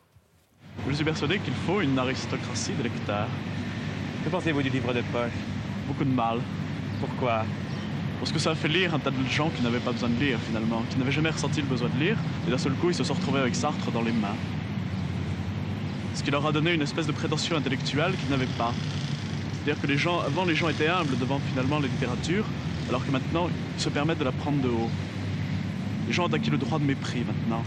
[0.88, 3.28] Je suis persuadé qu'il faut une aristocratie de lecteurs.
[4.24, 5.32] Que pensez-vous du livre de poche?
[5.88, 6.40] Beaucoup de mal.
[7.00, 7.46] Pourquoi?
[8.20, 10.20] Parce que ça a fait lire un tas de gens qui n'avaient pas besoin de
[10.20, 12.18] lire finalement, qui n'avaient jamais ressenti le besoin de lire,
[12.48, 14.36] et d'un seul coup ils se sont retrouvés avec Sartre dans les mains.
[16.18, 18.74] Ce qui leur a donné une espèce de prétention intellectuelle qu'ils n'avaient pas.
[19.53, 22.43] C'est-à-dire que les gens, avant les gens étaient humbles devant finalement la littérature,
[22.89, 23.47] alors que maintenant
[23.78, 24.89] ils se permettent de la prendre de haut.
[26.07, 27.63] Les gens ont acquis le droit de mépris maintenant.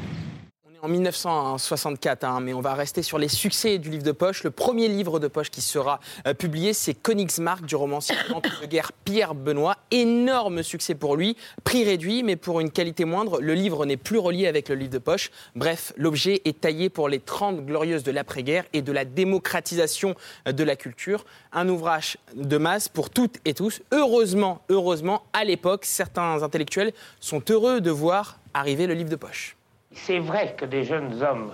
[0.83, 4.45] En 1964, hein, mais on va rester sur les succès du livre de poche.
[4.45, 8.17] Le premier livre de poche qui sera euh, publié, c'est Königsmarck du romancier
[8.63, 9.77] de guerre Pierre Benoît.
[9.91, 13.41] Énorme succès pour lui, prix réduit, mais pour une qualité moindre.
[13.41, 15.31] Le livre n'est plus relié avec le livre de poche.
[15.55, 20.15] Bref, l'objet est taillé pour les 30 glorieuses de l'après-guerre et de la démocratisation
[20.49, 21.25] euh, de la culture.
[21.53, 23.83] Un ouvrage de masse pour toutes et tous.
[23.93, 29.57] Heureusement, heureusement, à l'époque, certains intellectuels sont heureux de voir arriver le livre de poche.
[29.93, 31.53] C'est vrai que des jeunes hommes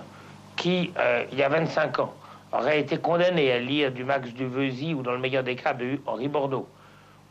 [0.55, 2.13] qui, euh, il y a 25 ans,
[2.53, 5.99] auraient été condamnés à lire du Max Duveuzy ou dans le meilleur des cas de
[6.05, 6.67] Henri Bordeaux,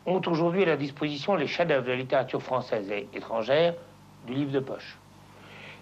[0.05, 3.73] ont aujourd'hui à leur disposition les chefs-d'œuvre de la littérature française et étrangère
[4.25, 4.97] du livre de poche.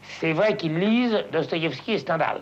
[0.03, 2.41] C'est vrai qu'ils lisent Dostoïevski et Stendhal.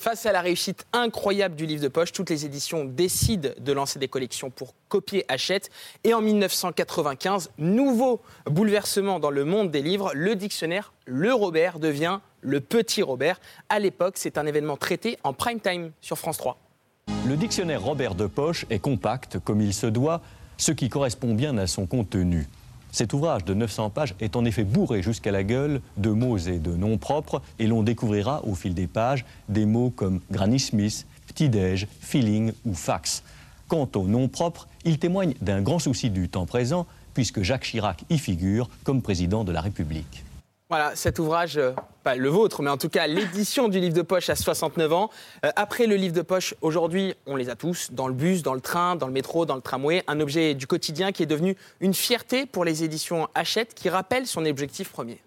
[0.00, 3.98] Face à la réussite incroyable du livre de poche, toutes les éditions décident de lancer
[3.98, 5.70] des collections pour copier Hachette.
[6.04, 12.20] Et en 1995, nouveau bouleversement dans le monde des livres, le dictionnaire Le Robert devient
[12.42, 13.40] le Petit Robert.
[13.70, 16.60] À l'époque, c'est un événement traité en prime time sur France 3.
[17.26, 20.22] Le dictionnaire Robert de Poche est compact comme il se doit,
[20.58, 22.46] ce qui correspond bien à son contenu.
[22.90, 26.58] Cet ouvrage de 900 pages est en effet bourré jusqu'à la gueule de mots et
[26.58, 31.06] de noms propres et l'on découvrira au fil des pages des mots comme Granny Smith,
[31.26, 33.22] petit-déj, feeling ou fax.
[33.68, 38.04] Quant aux noms propres, il témoigne d'un grand souci du temps présent puisque Jacques Chirac
[38.08, 40.24] y figure comme président de la République.
[40.70, 44.02] Voilà, cet ouvrage, euh, pas le vôtre, mais en tout cas l'édition du livre de
[44.02, 45.08] poche à 69 ans.
[45.46, 48.52] Euh, après le livre de poche, aujourd'hui, on les a tous, dans le bus, dans
[48.52, 51.56] le train, dans le métro, dans le tramway, un objet du quotidien qui est devenu
[51.80, 55.22] une fierté pour les éditions Hachette, qui rappelle son objectif premier.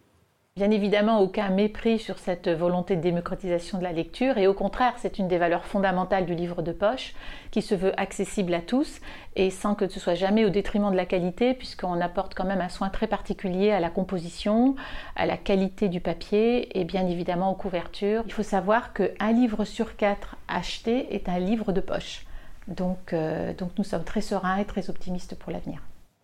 [0.57, 4.95] Bien évidemment, aucun mépris sur cette volonté de démocratisation de la lecture et au contraire,
[4.97, 7.13] c'est une des valeurs fondamentales du livre de poche
[7.51, 8.99] qui se veut accessible à tous
[9.37, 12.59] et sans que ce soit jamais au détriment de la qualité puisqu'on apporte quand même
[12.59, 14.75] un soin très particulier à la composition,
[15.15, 18.23] à la qualité du papier et bien évidemment aux couvertures.
[18.25, 22.25] Il faut savoir qu'un livre sur quatre acheté est un livre de poche.
[22.67, 25.81] Donc, euh, donc nous sommes très sereins et très optimistes pour l'avenir.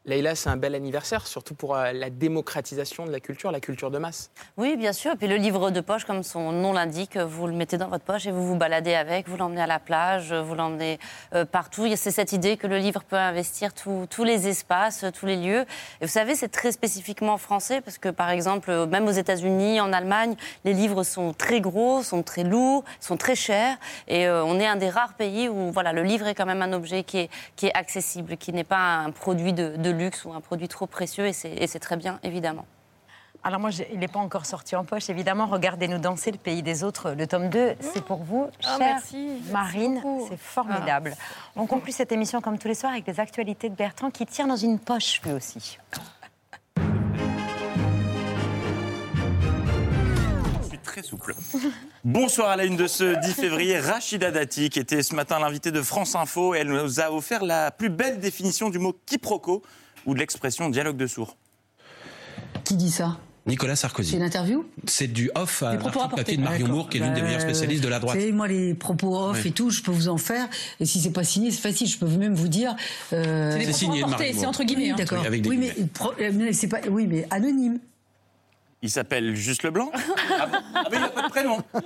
[0.08, 3.92] Leïla, c'est un bel anniversaire, surtout pour euh, la démocratisation de la culture, la culture
[3.92, 4.32] de masse.
[4.56, 5.12] Oui, bien sûr.
[5.12, 8.06] Et puis le livre de poche, comme son nom l'indique, vous le mettez dans votre
[8.06, 10.98] poche et vous vous baladez avec, vous l'emmenez à la plage, vous l'emmenez
[11.36, 11.94] euh, partout.
[11.98, 15.66] C'est cette idée que le livre peut investir tous les espaces, tous les lieux.
[16.00, 19.92] Et vous savez, c'est très spécifiquement français parce que, par exemple, même aux États-Unis, en
[19.92, 23.76] Allemagne, les livres sont très gros, sont très lourds, sont très chers.
[24.08, 26.62] Et euh, on est un des rares pays où voilà, le livre est quand même
[26.62, 30.24] un objet qui est, qui est accessible, qui n'est pas un produit de, de luxe
[30.26, 32.66] ou un produit trop précieux, et c'est très bien, évidemment.
[33.44, 35.46] Alors moi, il n'est pas encore sorti en poche, évidemment.
[35.46, 39.30] Regardez-nous danser, le pays des autres, le tome 2, c'est pour vous, Ah, chère merci.
[39.52, 41.16] Marine, c'est formidable.
[41.56, 44.48] On conclut cette émission comme tous les soirs avec les actualités de Bertrand qui tire
[44.48, 45.78] dans une poche lui aussi.
[50.64, 51.36] Je suis très souple.
[52.04, 55.72] Bonsoir à la une de ce 10 février, Rachida Dati, qui était ce matin l'invitée
[55.72, 59.62] de France Info, et elle nous a offert la plus belle définition du mot quiproquo
[60.08, 61.38] ou de l'expression dialogue de sourds.
[62.64, 63.18] Qui dit ça?
[63.46, 64.12] Nicolas Sarkozy.
[64.12, 64.66] C'est une interview?
[64.88, 66.42] C'est du off à papier de.
[66.42, 68.16] Marion Moore, qui est l'une des meilleures Euh, spécialistes de la droite.
[68.18, 69.50] Vous savez, moi, les propos off Oui.
[69.50, 70.50] et tout, je peux vous en faire.
[70.82, 71.88] Et si c'est pas signé, c'est facile.
[71.88, 72.76] Je peux même vous dire.
[73.14, 74.04] euh, C'est signé
[74.34, 74.96] c'est entre guillemets, Oui, hein.
[74.98, 75.20] D'accord.
[75.22, 75.88] Oui, avec des oui, mais, guillemets.
[75.94, 76.80] pro- euh, mais c'est pas.
[76.90, 77.80] Oui, mais anonyme.
[78.82, 81.64] Il s'appelle Juste Leblanc ah, bon Ah, mais il n'a pas de prénom.
[81.74, 81.80] Ah.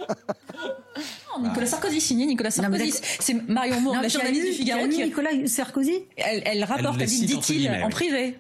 [1.42, 2.94] Nicolas Sarkozy, signé Nicolas Sarkozy.
[3.20, 4.88] C'est Marion Moore, la journaliste du Figaro.
[4.88, 8.38] qui- Nicolas Sarkozy Elle, elle rapporte, Elle dit, dit-il, en privé.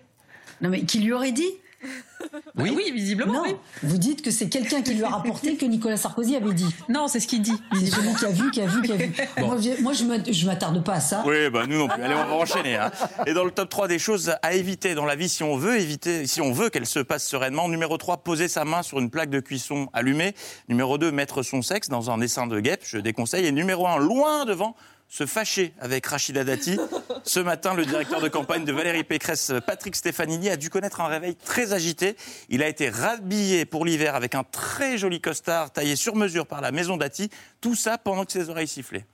[0.61, 1.49] Non, mais qui lui aurait dit
[2.57, 3.33] Oui, oui visiblement.
[3.33, 3.55] Non, oui.
[3.83, 6.67] vous dites que c'est quelqu'un qui lui a rapporté que Nicolas Sarkozy avait dit.
[6.89, 7.53] Non, c'est ce qu'il dit.
[7.73, 9.13] C'est celui qui a vu, qui a vu, qui a vu.
[9.39, 11.23] Moi, je- Moi, je me- je m'attarde pas à ça.
[11.25, 12.03] Oui, bah nous non plus.
[12.03, 12.75] Allez, on va enchaîner.
[12.75, 12.91] hein.
[13.25, 15.79] Et dans le top 3 des choses à éviter dans la vie si on veut
[15.79, 17.67] éviter, si on veut qu'elle se passe sereinement.
[17.69, 20.35] Numéro 3, poser sa main sur une plaque de cuisson allumée.
[20.67, 23.45] Numéro 2, mettre son sexe dans un essaim de guêpe, je déconseille.
[23.47, 24.75] Et numéro 1, loin devant,
[25.11, 26.79] se fâcher avec Rachida Dati.
[27.23, 31.07] Ce matin, le directeur de campagne de Valérie Pécresse, Patrick Stefanini, a dû connaître un
[31.07, 32.15] réveil très agité.
[32.47, 36.61] Il a été rhabillé pour l'hiver avec un très joli costard taillé sur mesure par
[36.61, 37.29] la maison Dati.
[37.59, 39.05] Tout ça pendant que ses oreilles sifflaient.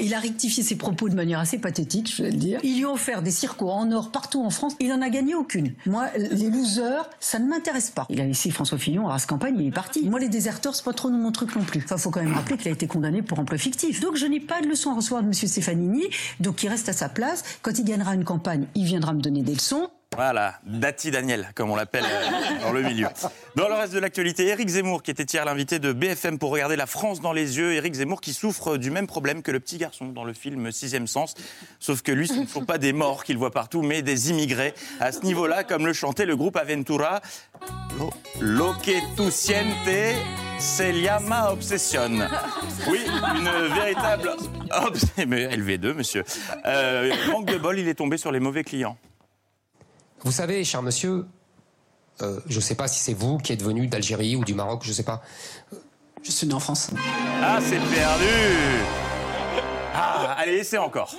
[0.00, 2.60] Il a rectifié ses propos de manière assez pathétique, je vais le dire.
[2.62, 4.74] Il lui a offert des circos en or partout en France.
[4.80, 5.72] Il en a gagné aucune.
[5.86, 8.06] Moi, les losers, ça ne m'intéresse pas.
[8.10, 10.08] Il a laissé François Fillon à campagne, il est parti.
[10.08, 11.82] Moi, les déserteurs, c'est pas trop mon truc non plus.
[11.84, 14.00] Enfin, faut quand même rappeler qu'il a été condamné pour emploi fictif.
[14.00, 15.34] Donc, je n'ai pas de leçon à recevoir de M.
[15.34, 16.04] Stefanini.
[16.40, 17.44] Donc, il reste à sa place.
[17.62, 19.88] Quand il gagnera une campagne, il viendra me donner des leçons.
[20.16, 23.06] Voilà, Dati Daniel, comme on l'appelle euh, dans le milieu.
[23.54, 26.74] Dans le reste de l'actualité, Éric Zemmour, qui était hier l'invité de BFM pour regarder
[26.74, 27.74] la France dans les yeux.
[27.74, 31.06] Éric Zemmour qui souffre du même problème que le petit garçon dans le film Sixième
[31.06, 31.34] Sens.
[31.78, 34.74] Sauf que lui, ce ne sont pas des morts qu'il voit partout, mais des immigrés.
[34.98, 37.20] À ce niveau-là, comme le chantait le groupe Aventura,
[38.40, 40.16] Lo, que tu sientes
[40.58, 42.18] se llama obsession.
[42.88, 42.98] Oui,
[43.36, 44.32] une véritable
[44.72, 45.24] obsession.
[45.28, 46.24] Mais LV2, monsieur.
[46.66, 48.98] Euh, manque de bol, il est tombé sur les mauvais clients.
[50.24, 51.26] Vous savez, cher monsieur,
[52.22, 54.82] euh, je ne sais pas si c'est vous qui êtes venu d'Algérie ou du Maroc,
[54.84, 55.22] je ne sais pas.
[56.22, 56.90] Je suis né en France.
[57.42, 58.26] Ah, c'est perdu
[59.94, 61.14] Ah, allez, essayez encore.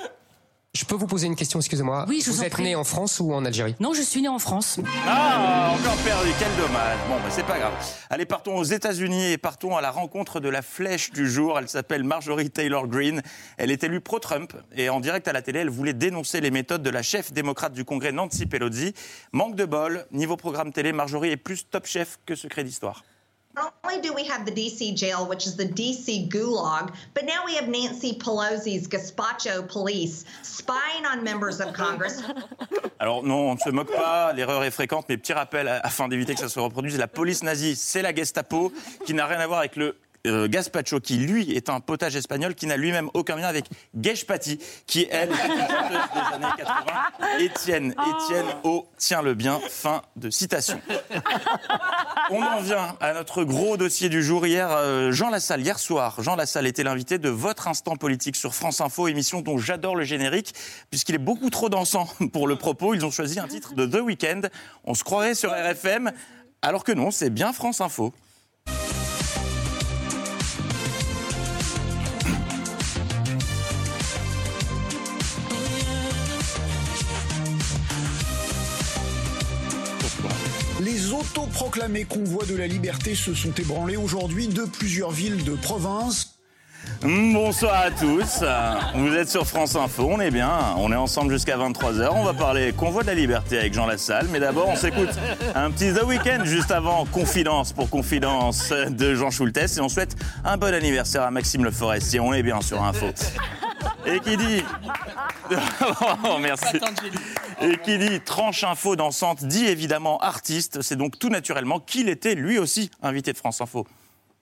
[0.81, 2.63] Je peux vous poser une question, excusez-moi Oui, je vous en êtes prie.
[2.63, 3.75] né en France ou en Algérie?
[3.79, 4.79] Non, je suis né en France.
[5.07, 6.97] Ah, encore perdu, quel dommage.
[7.07, 7.73] Bon, bah, c'est pas grave.
[8.09, 11.59] Allez, partons aux États-Unis et partons à la rencontre de la flèche du jour.
[11.59, 13.21] Elle s'appelle Marjorie Taylor Greene.
[13.57, 16.81] Elle est élue pro-Trump et en direct à la télé, elle voulait dénoncer les méthodes
[16.81, 18.95] de la chef démocrate du Congrès, Nancy Pelosi.
[19.33, 23.03] Manque de bol, niveau programme télé, Marjorie est plus top chef que secret d'histoire.
[23.55, 27.43] Not only do we have the DC jail, which is the DC gulag, but now
[27.45, 32.21] we have Nancy Pelosi's gazpacho police spying on members of Congress.
[32.99, 36.33] Alors non, on ne se moque pas, l'erreur est fréquente, mais petit rappel afin d'éviter
[36.33, 38.71] que ça se reproduise, la police nazie, c'est la Gestapo,
[39.05, 39.97] qui n'a rien à voir avec le
[40.27, 43.65] euh, gazpacho, qui lui est un potage espagnol, qui n'a lui-même aucun lien avec
[43.99, 46.83] Geshpati, qui elle est une chanteuse des années 80.
[47.39, 50.79] Étienne, Étienne O, tiens le bien, fin de citation.
[52.29, 54.45] On en vient à notre gros dossier du jour.
[54.45, 58.53] Hier, euh, Jean Lassalle, hier soir, Jean Lassalle était l'invité de Votre Instant Politique sur
[58.53, 60.53] France Info, émission dont j'adore le générique,
[60.89, 62.93] puisqu'il est beaucoup trop dansant pour le propos.
[62.93, 64.41] Ils ont choisi un titre de The Weeknd.
[64.83, 66.11] On se croirait sur RFM,
[66.61, 68.13] alors que non, c'est bien France Info.
[81.11, 86.35] Les autoproclamés convois de la liberté se sont ébranlés aujourd'hui de plusieurs villes de province.
[87.01, 88.45] Bonsoir à tous.
[88.95, 90.73] Vous êtes sur France Info, on est bien.
[90.77, 92.11] On est ensemble jusqu'à 23h.
[92.13, 94.27] On va parler convoi de la liberté avec Jean Lassalle.
[94.31, 95.09] Mais d'abord, on s'écoute
[95.53, 99.57] un petit The Weeknd juste avant Confidence pour Confidence de Jean Schultes.
[99.57, 102.21] Et on souhaite un bon anniversaire à Maxime Le Forestier.
[102.21, 103.07] On est bien sur Info.
[104.05, 104.63] Et qui dit.
[106.23, 106.77] Oh, merci.
[107.61, 110.81] Et qui dit tranche info dansante dit évidemment artiste.
[110.81, 113.85] C'est donc tout naturellement qu'il était lui aussi invité de France Info.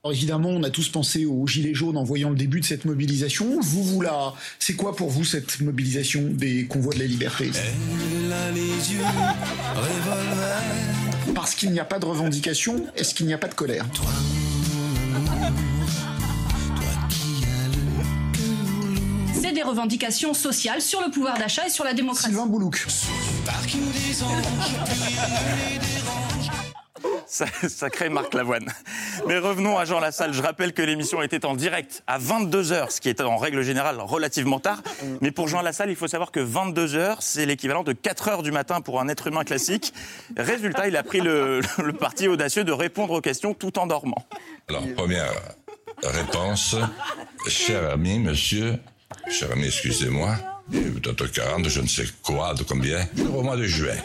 [0.04, 2.86] Alors évidemment, on a tous pensé aux gilets jaunes en voyant le début de cette
[2.86, 3.60] mobilisation.
[3.60, 4.34] Vous, vous la...
[4.58, 7.52] C'est quoi pour vous cette mobilisation des convois de la liberté?
[11.36, 13.86] Parce qu'il n'y a pas de revendication, est-ce qu'il n'y a pas de colère?
[19.60, 22.28] Des revendications sociales sur le pouvoir d'achat et sur la démocratie.
[22.30, 22.86] Sylvain Boulouk.
[27.28, 28.68] Ça- Sacré Marc Lavoine.
[29.28, 30.32] Mais revenons à Jean Lassalle.
[30.34, 33.98] Je rappelle que l'émission était en direct à 22h, ce qui est en règle générale
[34.00, 34.82] relativement tard.
[35.20, 38.80] Mais pour Jean Lassalle, il faut savoir que 22h, c'est l'équivalent de 4h du matin
[38.80, 39.94] pour un être humain classique.
[40.38, 44.26] Résultat, il a pris le, le parti audacieux de répondre aux questions tout en dormant.
[44.70, 45.34] Alors, première
[46.04, 46.78] réponse,
[47.48, 48.78] cher ami, monsieur,
[49.30, 50.36] cher ami, excusez-moi,
[50.72, 53.96] peut-être 40, je ne sais quoi, de combien, au mois de juin.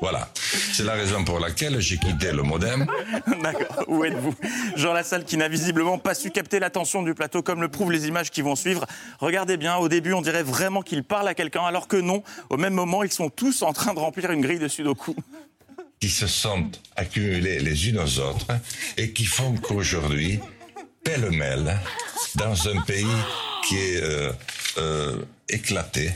[0.00, 0.28] Voilà.
[0.72, 2.86] C'est la raison pour laquelle j'ai quitté le modem.
[3.42, 3.84] D'accord.
[3.88, 4.34] Où êtes-vous?
[4.76, 8.06] Jean Lassalle qui n'a visiblement pas su capter l'attention du plateau comme le prouvent les
[8.06, 8.86] images qui vont suivre.
[9.20, 12.22] Regardez bien, au début on dirait vraiment qu'il parle à quelqu'un alors que non.
[12.50, 15.14] Au même moment, ils sont tous en train de remplir une grille de sudoku.
[16.00, 18.46] qui se sont accumulés les unes aux autres
[18.96, 20.40] et qui font qu'aujourd'hui,
[21.04, 21.78] pêle-mêle,
[22.34, 23.06] dans un pays
[23.66, 24.32] qui est euh,
[24.78, 25.16] euh,
[25.48, 26.12] éclaté,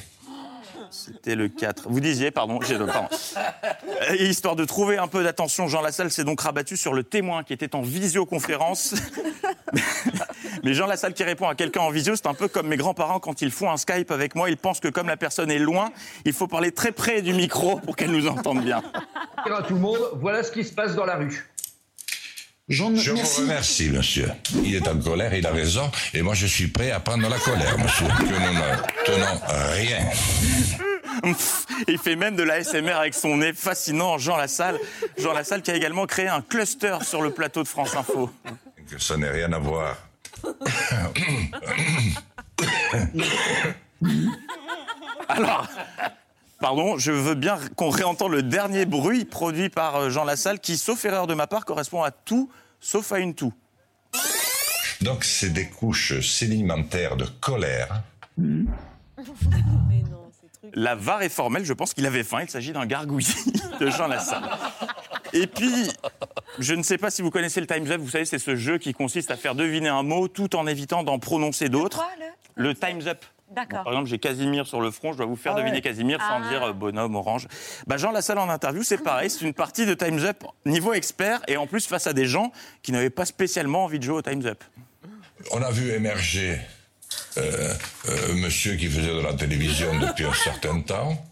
[0.90, 1.88] C'était le 4.
[1.88, 3.08] Vous disiez, pardon, j'ai pardon.
[4.14, 7.44] Et histoire de trouver un peu d'attention, Jean Lassalle s'est donc rabattu sur le témoin
[7.44, 8.94] qui était en visioconférence.
[10.64, 13.20] Mais Jean Lassalle qui répond à quelqu'un en visio, c'est un peu comme mes grands-parents
[13.20, 15.90] quand ils font un Skype avec moi, ils pensent que comme la personne est loin,
[16.24, 18.82] il faut parler très près du micro pour qu'elle nous entende bien.
[19.44, 21.51] Dire à tout le monde, voilà ce qui se passe dans la rue.
[22.72, 24.30] Jean, Je vous remercie, monsieur.
[24.64, 27.38] Il est en colère, il a raison, et moi je suis prêt à prendre la
[27.38, 28.06] colère, monsieur.
[28.06, 29.40] Que nous ne tenons
[29.74, 30.08] rien.
[31.86, 34.78] Il fait même de la SMR avec son nez fascinant, Jean Lassalle.
[35.18, 38.30] Jean Lassalle qui a également créé un cluster sur le plateau de France Info.
[38.90, 39.96] Que ça n'ait rien à voir.
[45.28, 45.68] Alors,
[46.58, 50.78] pardon, je veux bien qu'on réentende le dernier bruit produit par euh, Jean Lassalle qui,
[50.78, 52.50] sauf erreur de ma part, correspond à tout,
[52.82, 53.54] sauf à une toux.
[55.00, 58.02] Donc, c'est des couches sédimentaires de colère.
[60.74, 62.40] La VAR est formelle, je pense qu'il avait faim.
[62.42, 64.48] Il s'agit d'un gargouillis de Jean Lassalle.
[65.32, 65.90] Et puis,
[66.58, 68.00] je ne sais pas si vous connaissez le Time's Up.
[68.00, 71.02] Vous savez, c'est ce jeu qui consiste à faire deviner un mot tout en évitant
[71.02, 71.98] d'en prononcer d'autres.
[71.98, 72.10] Quoi,
[72.56, 73.24] le Le Time's Up.
[73.54, 73.84] D'accord.
[73.84, 75.82] Par exemple, j'ai Casimir sur le front, je dois vous faire Ah deviner ouais.
[75.82, 76.48] Casimir sans Ah.
[76.48, 77.48] dire euh, bonhomme, orange.
[77.86, 81.40] Bah, Jean Lassalle en interview, c'est pareil, c'est une partie de Time's Up niveau expert
[81.48, 84.22] et en plus face à des gens qui n'avaient pas spécialement envie de jouer au
[84.22, 84.62] Time's Up.
[85.50, 86.58] On a vu émerger
[87.36, 87.74] euh,
[88.08, 91.22] euh, monsieur qui faisait de la télévision depuis un certain temps.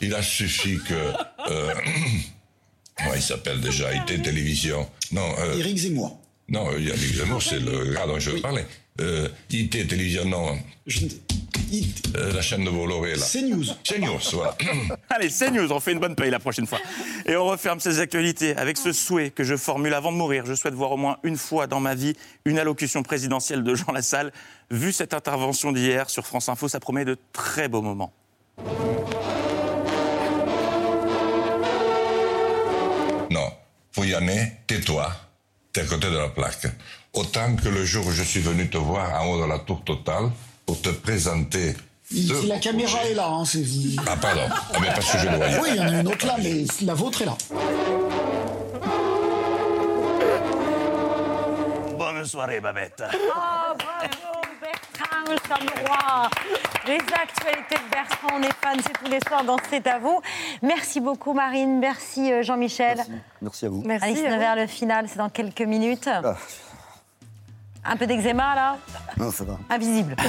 [0.00, 0.94] Il a suffi que.
[1.50, 1.74] Euh,
[3.14, 3.92] il s'appelle déjà?
[3.94, 4.88] IT Télévision.
[5.12, 5.34] Non.
[5.40, 6.20] Euh, Éric Zemmour.
[6.48, 8.64] Non, Éric Zemmour, c'est le gars dont je veux parler.
[9.00, 10.56] Euh, IT Télévision, non.
[12.16, 13.26] Euh, la chaîne de Bolloré, là.
[13.26, 13.64] CNews.
[13.82, 14.56] CNews, voilà.
[15.10, 16.78] Allez, c'est news, on fait une bonne paye la prochaine fois.
[17.26, 20.46] Et on referme ces actualités avec ce souhait que je formule avant de mourir.
[20.46, 23.92] Je souhaite voir au moins une fois dans ma vie une allocution présidentielle de Jean
[23.92, 24.32] Lassalle.
[24.70, 28.12] Vu cette intervention d'hier sur France Info, ça promet de très beaux moments.
[33.30, 33.52] Non,
[33.92, 35.12] faut y aller, tais-toi,
[35.72, 36.66] t'es à côté de la plaque.
[37.16, 39.82] Autant que le jour où je suis venu te voir en haut de la tour
[39.82, 40.30] totale
[40.66, 41.74] pour te présenter.
[42.12, 43.96] Il- la caméra est là, hein, c'est vous.
[44.06, 44.42] Ah, pardon.
[44.50, 45.58] Ah, mais parce que je le voyais.
[45.60, 47.36] Oui, il y en a une autre là, mais la vôtre est là.
[51.98, 53.02] Bonne soirée, Babette.
[53.02, 56.28] Oh, bravo, Bertrand.
[56.86, 60.20] Les actualités de Bertrand, on est fans, c'est tous les soirs dans C'est à vous.
[60.62, 61.78] Merci beaucoup, Marine.
[61.80, 62.98] Merci, euh, Jean-Michel.
[63.42, 63.82] Merci à vous.
[64.00, 66.08] C'est vers le final, c'est dans quelques minutes.
[67.88, 68.76] Un peu d'eczéma, là
[69.16, 69.58] Non, ça va.
[69.70, 70.16] Invisible.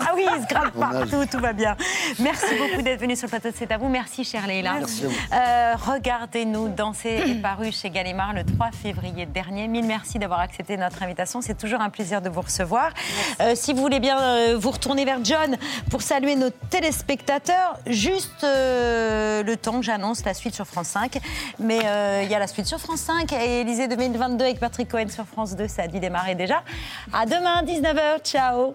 [0.00, 1.76] Ah oui, il se gratte partout, tout va bien.
[2.18, 3.88] Merci beaucoup d'être venu sur le plateau de C'est à vous.
[3.88, 4.74] Merci, chère Leïla.
[4.74, 5.04] Merci.
[5.04, 9.68] Euh, Regardez-nous danser est paru chez Gallimard le 3 février dernier.
[9.68, 11.40] Mille merci d'avoir accepté notre invitation.
[11.40, 12.90] C'est toujours un plaisir de vous recevoir.
[13.40, 15.56] Euh, si vous voulez bien euh, vous retourner vers John
[15.90, 21.18] pour saluer nos téléspectateurs, juste euh, le temps que j'annonce la suite sur France 5.
[21.58, 24.88] Mais euh, il y a la suite sur France 5 et Élysée 2022 avec Patrick
[24.88, 25.68] Cohen sur France 2.
[25.68, 26.62] Ça a dû démarrer déjà.
[27.12, 28.22] À demain, 19h.
[28.22, 28.74] Ciao.